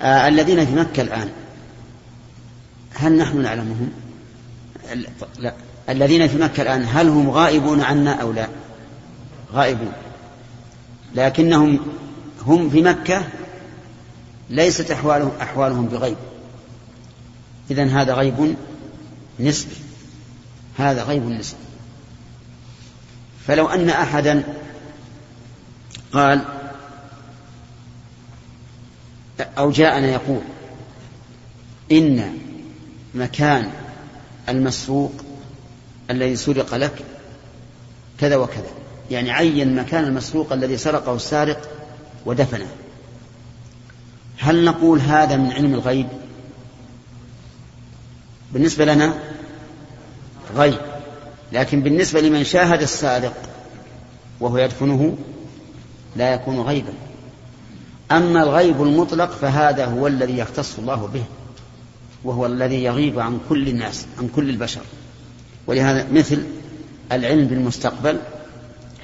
آه 0.00 0.28
الذين 0.28 0.66
في 0.66 0.74
مكة 0.74 1.00
الآن 1.00 1.28
هل 2.94 3.12
نحن 3.16 3.42
نعلمهم؟ 3.42 3.90
لا 5.38 5.54
الذين 5.88 6.28
في 6.28 6.36
مكة 6.36 6.62
الآن 6.62 6.86
هل 6.92 7.08
هم 7.08 7.30
غائبون 7.30 7.80
عنا 7.80 8.12
أو 8.12 8.32
لا؟ 8.32 8.48
غائبون. 9.52 9.92
لكنهم 11.14 11.80
هم 12.46 12.70
في 12.70 12.82
مكة 12.82 13.24
ليست 14.50 14.90
أحوالهم, 14.90 15.32
أحوالهم 15.42 15.86
بغيب. 15.86 16.16
إذن 17.70 17.88
هذا 17.88 18.14
غيب 18.14 18.56
نسبي. 19.40 19.76
هذا 20.78 21.02
غيب 21.02 21.26
نسبي. 21.26 21.60
فلو 23.46 23.66
أن 23.66 23.90
أحدا 23.90 24.42
قال 26.12 26.44
أو 29.40 29.70
جاءنا 29.70 30.06
يقول 30.06 30.40
إن 31.92 32.38
مكان 33.14 33.70
المسروق 34.48 35.12
الذي 36.10 36.36
سرق 36.36 36.74
لك 36.74 37.04
كذا 38.18 38.36
وكذا. 38.36 38.79
يعني 39.10 39.30
عين 39.30 39.74
مكان 39.74 40.04
المسروق 40.04 40.52
الذي 40.52 40.76
سرقه 40.76 41.14
السارق 41.14 41.68
ودفنه. 42.26 42.66
هل 44.38 44.64
نقول 44.64 45.00
هذا 45.00 45.36
من 45.36 45.52
علم 45.52 45.74
الغيب؟ 45.74 46.06
بالنسبة 48.52 48.84
لنا 48.84 49.14
غيب 50.56 50.78
لكن 51.52 51.80
بالنسبة 51.82 52.20
لمن 52.20 52.44
شاهد 52.44 52.82
السارق 52.82 53.34
وهو 54.40 54.58
يدفنه 54.58 55.16
لا 56.16 56.34
يكون 56.34 56.60
غيبا. 56.60 56.92
أما 58.10 58.42
الغيب 58.42 58.82
المطلق 58.82 59.30
فهذا 59.30 59.84
هو 59.84 60.06
الذي 60.06 60.38
يختص 60.38 60.78
الله 60.78 61.06
به 61.14 61.24
وهو 62.24 62.46
الذي 62.46 62.84
يغيب 62.84 63.20
عن 63.20 63.38
كل 63.48 63.68
الناس 63.68 64.06
عن 64.18 64.28
كل 64.28 64.50
البشر. 64.50 64.82
ولهذا 65.66 66.06
مثل 66.12 66.44
العلم 67.12 67.46
بالمستقبل 67.46 68.18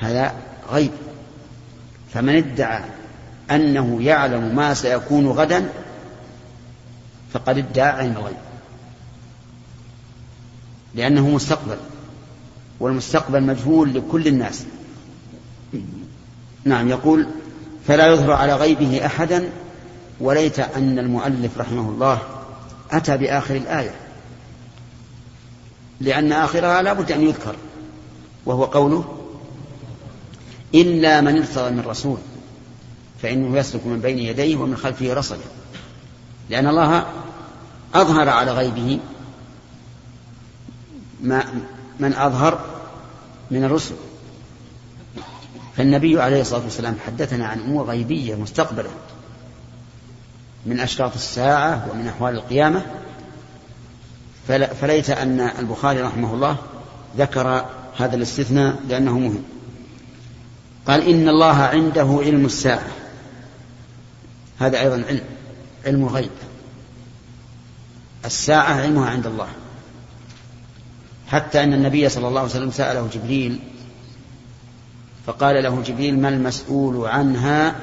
هذا 0.01 0.35
غيب. 0.71 0.91
فمن 2.15 2.37
ادعى 2.37 2.83
أنه 3.51 4.03
يعلم 4.03 4.57
ما 4.57 4.75
سيكون 4.75 5.27
غدا 5.27 5.69
فقد 7.33 7.59
ادعى 7.59 7.91
علم 7.91 8.17
الغيب. 8.17 8.37
لأنه 10.95 11.29
مستقبل 11.29 11.77
والمستقبل 12.81 13.43
مجهول 13.43 13.95
لكل 13.95 14.27
الناس. 14.27 14.65
نعم 16.65 16.89
يقول 16.89 17.27
فلا 17.87 18.07
يظهر 18.07 18.33
على 18.33 18.55
غيبه 18.55 19.07
أحدا 19.07 19.49
وليت 20.21 20.59
أن 20.59 20.99
المؤلف 20.99 21.59
رحمه 21.59 21.91
الله 21.91 22.19
أتى 22.91 23.17
بآخر 23.17 23.57
الآية. 23.57 23.95
لأن 26.01 26.33
آخرها 26.33 26.83
لا 26.83 26.93
بد 26.93 27.13
أن 27.13 27.23
يذكر 27.23 27.57
وهو 28.47 28.65
قوله 28.65 29.16
إلا 30.75 31.21
من 31.21 31.39
ارتضى 31.39 31.71
من 31.71 31.81
رسول 31.87 32.19
فإنه 33.23 33.59
يسلك 33.59 33.87
من 33.87 34.01
بين 34.01 34.19
يديه 34.19 34.57
ومن 34.57 34.77
خلفه 34.77 35.15
رصدا. 35.15 35.45
لأن 36.51 36.67
الله 36.67 37.07
أظهر 37.95 38.29
على 38.29 38.53
غيبه 38.53 38.99
ما 41.23 41.45
من 42.01 42.13
أظهر 42.13 42.61
من 43.51 43.65
الرسل. 43.65 43.95
فالنبي 45.77 46.21
عليه 46.21 46.41
الصلاة 46.41 46.65
والسلام 46.65 46.97
حدثنا 47.07 47.47
عن 47.47 47.61
أمور 47.61 47.85
غيبية 47.85 48.35
مستقبلة 48.35 48.91
من 50.67 50.81
أشراط 50.81 51.15
الساعة 51.15 51.89
ومن 51.91 52.09
أحوال 52.09 52.35
القيامة. 52.35 52.87
فليت 54.81 55.11
أن 55.11 55.41
البخاري 55.41 56.01
رحمه 56.01 56.35
الله 56.35 56.57
ذكر 57.19 57.65
هذا 57.97 58.17
الاستثناء 58.17 58.77
لأنه 58.89 59.19
مهم. 59.19 59.43
قال 60.87 61.09
إن 61.09 61.29
الله 61.29 61.57
عنده 61.57 62.21
علم 62.25 62.45
الساعة. 62.45 62.89
هذا 64.59 64.81
أيضا 64.81 65.05
علم 65.09 65.25
علم 65.87 66.07
غيب. 66.07 66.31
الساعة 68.25 68.73
علمها 68.75 69.11
عند 69.11 69.27
الله. 69.27 69.49
حتى 71.29 71.63
أن 71.63 71.73
النبي 71.73 72.09
صلى 72.09 72.29
الله 72.29 72.41
عليه 72.41 72.51
وسلم 72.51 72.71
سأله 72.71 73.09
جبريل 73.13 73.59
فقال 75.27 75.63
له 75.63 75.83
جبريل 75.83 76.19
ما 76.19 76.29
المسؤول 76.29 77.07
عنها 77.09 77.77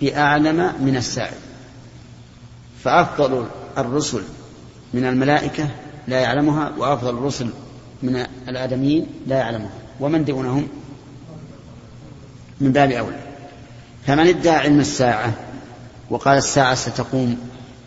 بأعلم 0.00 0.72
من 0.80 0.96
السائل 0.96 1.36
فأفضل 2.84 3.46
الرسل 3.78 4.22
من 4.94 5.04
الملائكة 5.04 5.68
لا 6.08 6.20
يعلمها 6.20 6.72
وأفضل 6.78 7.18
الرسل 7.18 7.50
من 8.02 8.26
الآدميين 8.48 9.06
لا 9.26 9.38
يعلمها. 9.38 9.70
ومن 10.00 10.24
دونهم 10.24 10.68
من 12.60 12.72
باب 12.72 12.90
أولى 12.90 13.20
فمن 14.06 14.26
ادعى 14.26 14.56
علم 14.56 14.80
الساعة 14.80 15.32
وقال 16.10 16.38
الساعة 16.38 16.74
ستقوم 16.74 17.38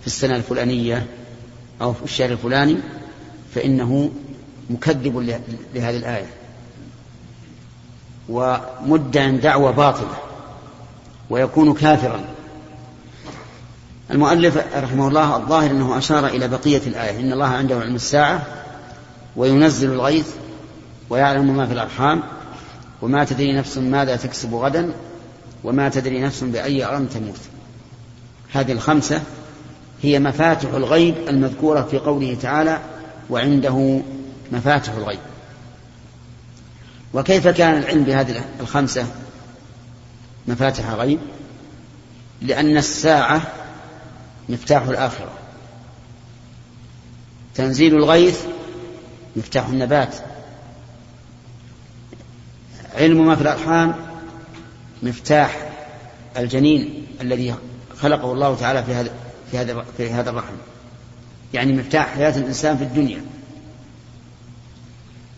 في 0.02 0.08
السنة 0.08 0.36
الفلانية 0.36 1.06
أو 1.82 1.94
في 1.94 2.04
الشهر 2.04 2.32
الفلاني 2.32 2.78
فإنه 3.56 4.12
مكذب 4.70 5.18
لهذه 5.74 5.98
الآية. 5.98 6.26
ومدع 8.30 9.30
دعوة 9.30 9.72
باطلة 9.72 10.16
ويكون 11.30 11.74
كافرا. 11.74 12.22
المؤلف 14.12 14.58
رحمه 14.76 15.08
الله 15.08 15.36
الظاهر 15.36 15.72
أنه 15.72 15.98
أشار 15.98 16.28
إلى 16.28 16.48
بقية 16.48 16.82
الآية. 16.88 17.20
إن 17.20 17.34
الله 17.34 17.48
عنده 17.48 17.80
علم 17.80 17.96
الساعة 17.96 18.46
وينزل 19.36 19.92
الغيث 19.92 20.28
ويعلم 21.10 21.58
ما 21.58 21.66
في 21.66 21.74
الأرحام. 21.74 22.24
وما 23.04 23.24
تدري 23.24 23.54
نفس 23.54 23.78
ماذا 23.78 24.16
تكسب 24.16 24.56
غدا 24.56 24.94
وما 25.64 25.90
تدري 25.90 26.22
نفس 26.22 26.44
بأي 26.44 26.86
أرض 26.86 27.10
تموت. 27.10 27.40
هذه 28.54 28.72
الخمسة 28.72 29.22
هي 30.02 30.20
مفاتح 30.20 30.70
الغيب 30.70 31.16
المذكورة 31.28 31.82
في 31.82 31.98
قوله 31.98 32.38
تعالى 32.42 32.80
وعنده 33.30 34.02
مفاتح 34.52 34.94
الغيب 34.94 35.20
وكيف 37.14 37.48
كان 37.48 37.78
العلم 37.78 38.04
بهذه 38.04 38.46
الخمسة 38.60 39.08
مفاتح 40.48 40.90
غيب؟ 40.90 41.20
لأن 42.42 42.78
الساعة 42.78 43.42
مفتاح 44.50 44.84
الآخرة. 44.84 45.32
تنزيل 47.56 47.96
الغيث 47.96 48.42
مفتاح 49.36 49.68
النبات. 49.68 50.16
علم 52.96 53.28
ما 53.28 53.36
في 53.36 53.42
الأرحام 53.42 53.96
مفتاح 55.04 55.70
الجنين 56.38 57.08
الذي 57.22 57.56
خلقه 57.98 58.32
الله 58.32 58.56
تعالى 58.56 58.84
في 58.84 58.94
هذا 58.94 59.12
في 59.52 59.58
هذا 59.58 59.86
في 59.98 60.12
هذا 60.12 60.30
الرحم. 60.30 60.54
يعني 61.54 61.74
مفتاح 61.74 62.16
حياة 62.16 62.38
الإنسان 62.38 62.78
في 62.78 62.84
الدنيا. 62.84 63.22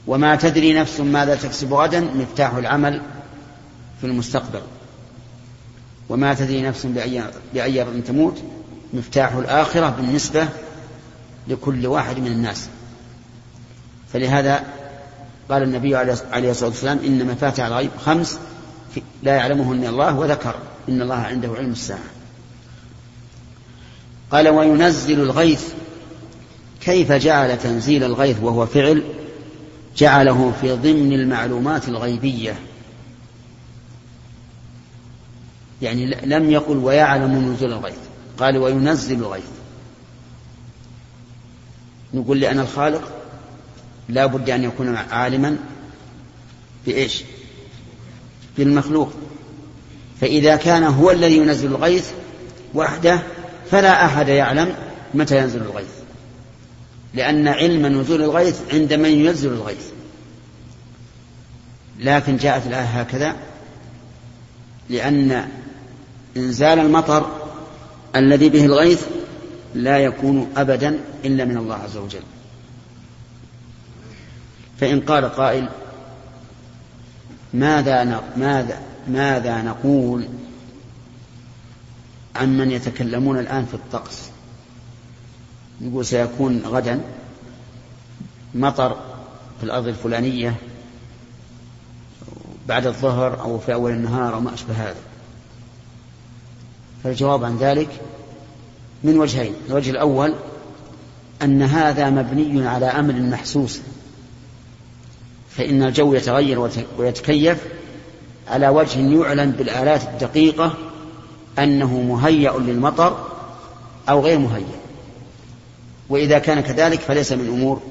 وما 0.07 0.35
تدري 0.35 0.73
نفس 0.73 0.99
ماذا 0.99 1.35
تكسب 1.35 1.73
غدا 1.73 1.99
مفتاح 1.99 2.53
العمل 2.53 3.01
في 4.01 4.07
المستقبل. 4.07 4.61
وما 6.09 6.33
تدري 6.33 6.61
نفس 6.61 6.85
بأي, 6.85 7.23
بأي 7.53 7.81
أرض 7.81 8.03
تموت 8.07 8.41
مفتاح 8.93 9.33
الآخرة 9.33 9.89
بالنسبة 9.89 10.47
لكل 11.47 11.87
واحد 11.87 12.19
من 12.19 12.27
الناس. 12.27 12.69
فلهذا 14.13 14.63
قال 15.49 15.63
النبي 15.63 15.95
عليه 15.95 16.51
الصلاة 16.51 16.69
والسلام 16.69 16.99
إن 17.05 17.27
مفاتح 17.27 17.63
الغيب 17.63 17.89
خمس 18.05 18.39
لا 19.23 19.35
يعلمهن 19.35 19.85
الله 19.85 20.19
وذكر 20.19 20.55
إن 20.89 21.01
الله 21.01 21.15
عنده 21.15 21.49
علم 21.57 21.71
الساعة. 21.71 21.99
قال 24.31 24.49
وينزل 24.49 25.19
الغيث 25.19 25.63
كيف 26.81 27.11
جعل 27.11 27.57
تنزيل 27.57 28.03
الغيث 28.03 28.37
وهو 28.41 28.65
فعل؟ 28.65 29.03
جعله 29.97 30.53
في 30.61 30.71
ضمن 30.71 31.13
المعلومات 31.13 31.87
الغيبية. 31.87 32.55
يعني 35.81 36.05
لم 36.05 36.51
يقل 36.51 36.77
ويعلم 36.77 37.53
نزول 37.53 37.73
الغيث 37.73 37.97
قال 38.37 38.57
وينزل 38.57 39.19
الغيث. 39.19 39.49
نقول 42.13 42.39
لأن 42.39 42.59
الخالق 42.59 43.14
لا 44.09 44.25
بد 44.25 44.49
أن 44.49 44.63
يكون 44.63 44.95
عالما 44.95 45.57
بإيش؟ 46.85 47.23
بالمخلوق. 48.57 49.13
فإذا 50.21 50.55
كان 50.55 50.83
هو 50.83 51.11
الذي 51.11 51.37
ينزل 51.37 51.67
الغيث 51.67 52.11
وحده 52.73 53.19
فلا 53.71 54.05
أحد 54.05 54.27
يعلم 54.27 54.75
متى 55.13 55.37
ينزل 55.37 55.61
الغيث. 55.61 55.87
لأن 57.13 57.47
علم 57.47 58.01
نزول 58.01 58.21
الغيث 58.21 58.61
عند 58.73 58.93
من 58.93 59.09
ينزل 59.09 59.53
الغيث. 59.53 59.85
لكن 61.99 62.37
جاءت 62.37 62.67
الآية 62.67 62.83
هكذا 62.83 63.35
لأن 64.89 65.47
إنزال 66.37 66.79
المطر 66.79 67.31
الذي 68.15 68.49
به 68.49 68.65
الغيث 68.65 69.05
لا 69.75 69.97
يكون 69.97 70.51
أبدا 70.57 70.99
إلا 71.25 71.45
من 71.45 71.57
الله 71.57 71.75
عز 71.75 71.97
وجل. 71.97 72.23
فإن 74.80 75.01
قال 75.01 75.26
قائل 75.26 75.69
ماذا 77.53 78.23
ماذا 78.38 78.82
ماذا 79.07 79.61
نقول 79.61 80.28
عن 82.36 82.57
من 82.57 82.71
يتكلمون 82.71 83.39
الآن 83.39 83.65
في 83.65 83.73
الطقس؟ 83.73 84.30
يقول 85.82 86.05
سيكون 86.05 86.61
غدا 86.65 87.01
مطر 88.55 88.95
في 89.59 89.63
الأرض 89.63 89.88
الفلانية 89.88 90.55
بعد 92.67 92.88
الظهر 92.88 93.41
أو 93.41 93.59
في 93.59 93.73
أول 93.73 93.91
النهار 93.91 94.34
أو 94.34 94.39
ما 94.39 94.53
أشبه 94.53 94.73
هذا. 94.73 94.99
فالجواب 97.03 97.43
عن 97.43 97.57
ذلك 97.57 98.01
من 99.03 99.19
وجهين. 99.19 99.53
الوجه 99.67 99.91
الأول 99.91 100.34
أن 101.41 101.61
هذا 101.61 102.09
مبني 102.09 102.67
على 102.67 102.86
أمر 102.86 103.13
محسوس. 103.13 103.82
فإن 105.57 105.83
الجو 105.83 106.13
يتغير 106.13 106.69
ويتكيف 106.97 107.57
على 108.47 108.69
وجه 108.69 108.99
يعلن 108.99 109.51
بالآلات 109.51 110.03
الدقيقة 110.03 110.73
أنه 111.59 112.01
مهيأ 112.01 112.59
للمطر 112.59 113.27
أو 114.09 114.21
غير 114.21 114.39
مهيأ. 114.39 114.79
وإذا 116.09 116.39
كان 116.39 116.59
كذلك 116.59 116.99
فليس 116.99 117.31
من 117.31 117.47
أمور 117.47 117.81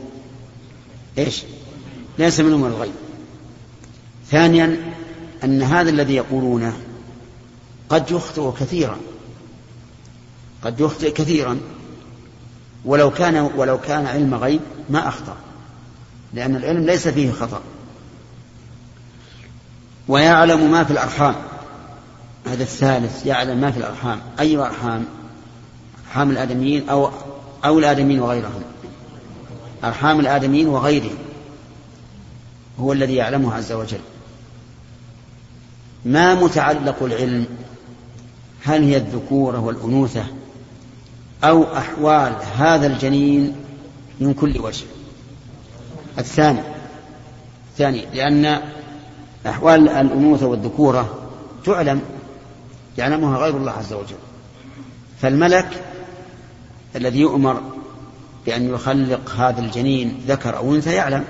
إيش؟ 1.18 1.42
ليس 2.18 2.40
من 2.40 2.52
أمور 2.52 2.68
الغيب. 2.68 2.92
ثانيا 4.30 4.92
أن 5.44 5.62
هذا 5.62 5.90
الذي 5.90 6.14
يقولونه 6.14 6.76
قد 7.88 8.10
يخطئ 8.10 8.50
كثيرا. 8.60 8.96
قد 10.64 10.80
يخطئ 10.80 11.10
كثيرا. 11.10 11.60
ولو 12.84 13.10
كان 13.10 13.50
ولو 13.56 13.80
كان 13.80 14.06
علم 14.06 14.34
غيب 14.34 14.60
ما 14.90 15.08
أخطأ. 15.08 15.36
لأن 16.34 16.56
العلم 16.56 16.86
ليس 16.86 17.08
فيه 17.08 17.32
خطأ. 17.32 17.60
ويعلم 20.08 20.70
ما 20.70 20.84
في 20.84 20.90
الأرحام. 20.90 21.34
هذا 22.46 22.62
الثالث 22.62 23.26
يعلم 23.26 23.60
ما 23.60 23.70
في 23.70 23.78
الأرحام. 23.78 24.20
أي 24.40 24.56
أرحام؟ 24.56 25.04
أرحام 26.06 26.30
الآدميين 26.30 26.88
أو 26.88 27.10
أو 27.64 27.78
الآدميين 27.78 28.20
وغيرهم. 28.20 28.62
أرحام 29.84 30.20
الآدميين 30.20 30.68
وغيرهم. 30.68 31.18
هو 32.80 32.92
الذي 32.92 33.14
يعلمه 33.14 33.54
عز 33.54 33.72
وجل. 33.72 34.00
ما 36.04 36.34
متعلق 36.34 37.02
العلم؟ 37.02 37.46
هل 38.64 38.82
هي 38.82 38.96
الذكورة 38.96 39.58
والأنوثة 39.58 40.24
أو 41.44 41.76
أحوال 41.76 42.32
هذا 42.56 42.86
الجنين 42.86 43.56
من 44.20 44.34
كل 44.34 44.60
وجه؟ 44.60 44.84
الثاني. 46.18 46.60
الثاني 47.72 48.06
لأن 48.14 48.60
أحوال 49.46 49.88
الأنوثة 49.88 50.46
والذكورة 50.46 51.18
تعلم 51.64 52.00
يعلمها 52.98 53.38
غير 53.38 53.56
الله 53.56 53.72
عز 53.72 53.92
وجل. 53.92 54.16
فالملك 55.20 55.82
الذي 56.96 57.20
يؤمر 57.20 57.60
بأن 58.46 58.74
يخلق 58.74 59.30
هذا 59.30 59.60
الجنين 59.60 60.20
ذكر 60.28 60.56
أو 60.56 60.74
أنثى 60.74 60.92
يعلم. 60.92 61.24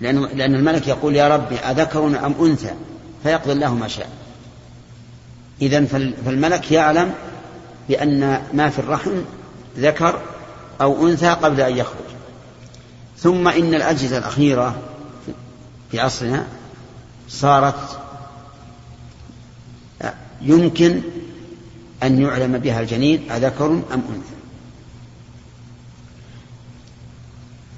لأن, 0.00 0.22
لأن 0.22 0.54
الملك 0.54 0.88
يقول 0.88 1.16
يا 1.16 1.28
ربي 1.28 1.58
أذكر 1.58 2.06
أم 2.06 2.34
أنثى؟ 2.40 2.74
فيقضي 3.22 3.52
الله 3.52 3.74
ما 3.74 3.88
شاء. 3.88 4.08
إذا 5.62 5.84
فالملك 6.24 6.72
يعلم 6.72 7.14
بأن 7.88 8.42
ما 8.52 8.70
في 8.70 8.78
الرحم 8.78 9.10
ذكر 9.78 10.20
أو 10.80 11.08
أنثى 11.08 11.28
قبل 11.28 11.60
أن 11.60 11.76
يخرج. 11.76 12.13
ثم 13.18 13.48
إن 13.48 13.74
الأجهزة 13.74 14.18
الأخيرة 14.18 14.82
في 15.90 16.00
عصرنا 16.00 16.46
صارت 17.28 17.98
يمكن 20.42 21.00
أن 22.02 22.22
يعلم 22.22 22.58
بها 22.58 22.80
الجنين 22.80 23.30
أذكر 23.30 23.66
أم 23.66 23.82
أنثى؟ 23.92 24.34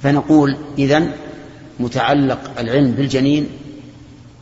فنقول 0.02 0.56
إذن 0.78 1.12
متعلق 1.80 2.58
العلم 2.58 2.90
بالجنين 2.90 3.48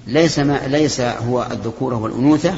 ليس 0.07 0.39
ما 0.39 0.61
ليس 0.67 1.01
هو 1.01 1.49
الذكورة 1.53 1.97
والأنوثة 1.97 2.55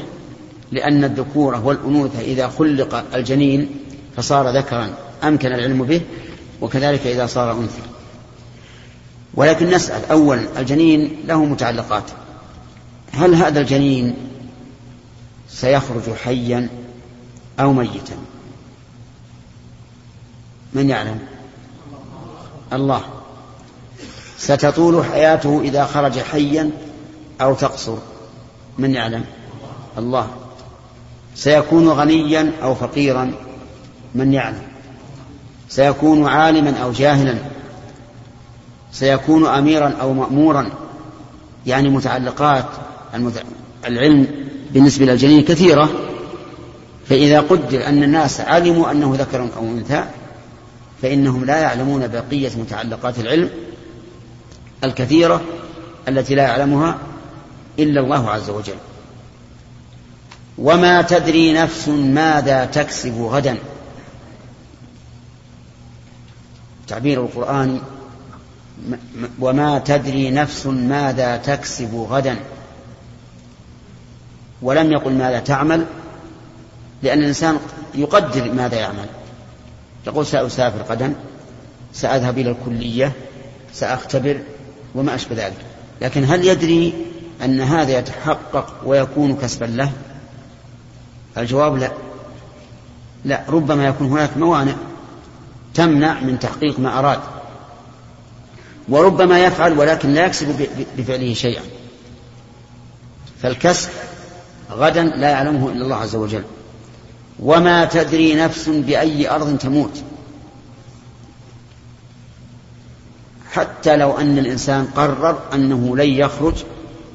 لأن 0.71 1.03
الذكورة 1.03 1.65
والأنوثة 1.65 2.21
إذا 2.21 2.47
خلق 2.47 3.15
الجنين 3.15 3.69
فصار 4.17 4.57
ذكرا 4.57 4.89
أمكن 5.23 5.47
العلم 5.47 5.83
به 5.83 6.01
وكذلك 6.61 7.07
إذا 7.07 7.25
صار 7.25 7.51
أنثى. 7.51 7.81
ولكن 9.37 9.69
نسأل 9.69 10.05
أولا 10.11 10.59
الجنين 10.59 11.17
له 11.27 11.45
متعلقات. 11.45 12.03
هل 13.13 13.35
هذا 13.35 13.59
الجنين 13.59 14.15
سيخرج 15.49 16.13
حيا 16.23 16.69
أو 17.59 17.73
ميتا؟ 17.73 18.15
من 20.73 20.89
يعلم؟ 20.89 21.19
الله. 22.73 23.01
ستطول 24.37 25.05
حياته 25.05 25.61
إذا 25.61 25.85
خرج 25.85 26.19
حيا 26.19 26.69
أو 27.41 27.53
تقصر؟ 27.53 27.97
من 28.77 28.93
يعلم؟ 28.93 29.25
الله. 29.97 30.27
سيكون 31.35 31.89
غنيا 31.89 32.51
أو 32.63 32.75
فقيرا؟ 32.75 33.33
من 34.15 34.33
يعلم. 34.33 34.63
سيكون 35.69 36.27
عالما 36.27 36.77
أو 36.77 36.91
جاهلا؟ 36.91 37.56
سيكون 38.91 39.45
أميرا 39.45 39.93
أو 40.01 40.13
مأمورا 40.13 40.69
يعني 41.65 41.89
متعلقات 41.89 42.65
العلم 43.85 44.27
بالنسبة 44.71 45.05
للجنين 45.05 45.43
كثيرة 45.43 45.89
فإذا 47.09 47.39
قدر 47.39 47.87
أن 47.87 48.03
الناس 48.03 48.41
علموا 48.41 48.91
أنه 48.91 49.15
ذكر 49.19 49.41
أو 49.57 49.63
أنثى 49.63 50.03
فإنهم 51.01 51.45
لا 51.45 51.57
يعلمون 51.57 52.07
بقية 52.07 52.51
متعلقات 52.57 53.19
العلم 53.19 53.49
الكثيرة 54.83 55.41
التي 56.07 56.35
لا 56.35 56.43
يعلمها 56.43 56.97
إلا 57.79 58.01
الله 58.01 58.29
عز 58.29 58.49
وجل. 58.49 58.75
وما 60.57 61.01
تدري 61.01 61.53
نفس 61.53 61.87
ماذا 61.89 62.65
تكسب 62.65 63.21
غدا. 63.21 63.57
تعبير 66.87 67.21
القرآن 67.21 67.81
وما 69.39 69.79
تدري 69.79 70.31
نفس 70.31 70.65
ماذا 70.65 71.37
تكسب 71.37 71.95
غدا. 71.95 72.37
ولم 74.61 74.91
يقل 74.91 75.13
ماذا 75.13 75.39
تعمل 75.39 75.85
لأن 77.03 77.19
الإنسان 77.19 77.59
يقدر 77.95 78.51
ماذا 78.51 78.75
يعمل. 78.75 79.05
يقول 80.07 80.25
سأسافر 80.25 80.81
غدا 80.89 81.15
سأذهب 81.93 82.37
إلى 82.37 82.51
الكلية 82.51 83.11
سأختبر 83.73 84.39
وما 84.95 85.15
أشبه 85.15 85.35
ذلك. 85.35 85.65
لكن 86.01 86.23
هل 86.23 86.45
يدري 86.45 86.93
أن 87.45 87.61
هذا 87.61 87.99
يتحقق 87.99 88.73
ويكون 88.85 89.35
كسبا 89.35 89.65
له؟ 89.65 89.91
الجواب 91.37 91.77
لا. 91.77 91.91
لا 93.25 93.43
ربما 93.49 93.87
يكون 93.87 94.07
هناك 94.07 94.37
موانع 94.37 94.73
تمنع 95.73 96.19
من 96.19 96.39
تحقيق 96.39 96.79
ما 96.79 96.99
أراد. 96.99 97.19
وربما 98.89 99.39
يفعل 99.39 99.79
ولكن 99.79 100.13
لا 100.13 100.25
يكسب 100.25 100.67
بفعله 100.97 101.33
شيئا. 101.33 101.61
فالكسب 103.41 103.89
غدا 104.71 105.03
لا 105.03 105.29
يعلمه 105.29 105.69
إلا 105.69 105.83
الله 105.83 105.95
عز 105.95 106.15
وجل. 106.15 106.43
وما 107.39 107.85
تدري 107.85 108.35
نفس 108.35 108.69
بأي 108.69 109.29
أرض 109.29 109.57
تموت. 109.57 110.03
حتى 113.51 113.95
لو 113.95 114.17
أن 114.17 114.37
الإنسان 114.37 114.85
قرر 114.85 115.39
أنه 115.53 115.97
لن 115.97 116.09
يخرج 116.09 116.63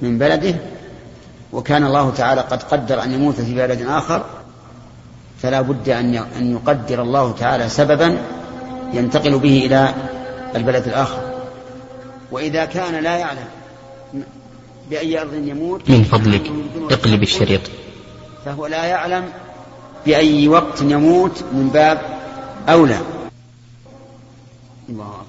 من 0.02 0.18
بلده 0.18 0.54
وكان 1.52 1.84
الله 1.84 2.10
تعالى 2.10 2.40
قد 2.40 2.62
قدر 2.62 3.02
أن 3.02 3.12
يموت 3.12 3.40
في 3.40 3.54
بلد 3.54 3.82
آخر 3.82 4.24
فلا 5.42 5.60
بد 5.60 5.88
أن 5.88 6.14
يقدر 6.40 7.02
الله 7.02 7.32
تعالى 7.32 7.68
سببا 7.68 8.18
ينتقل 8.92 9.38
به 9.38 9.66
إلى 9.66 9.94
البلد 10.56 10.88
الآخر. 10.88 11.31
وإذا 12.32 12.64
كان 12.64 13.02
لا 13.02 13.16
يعلم 13.16 13.48
بأي 14.90 15.20
أرض 15.20 15.34
يموت 15.34 15.90
من 15.90 16.04
فضلك 16.04 16.52
اقلب 16.90 17.22
الشريط. 17.22 17.60
فهو 18.44 18.66
لا 18.66 18.84
يعلم 18.84 19.24
بأي 20.06 20.48
وقت 20.48 20.82
يموت 20.82 21.42
من 21.52 21.70
باب 21.72 22.20
أولى. 22.68 23.00
الله 24.88 25.04
أكبر. 25.04 25.24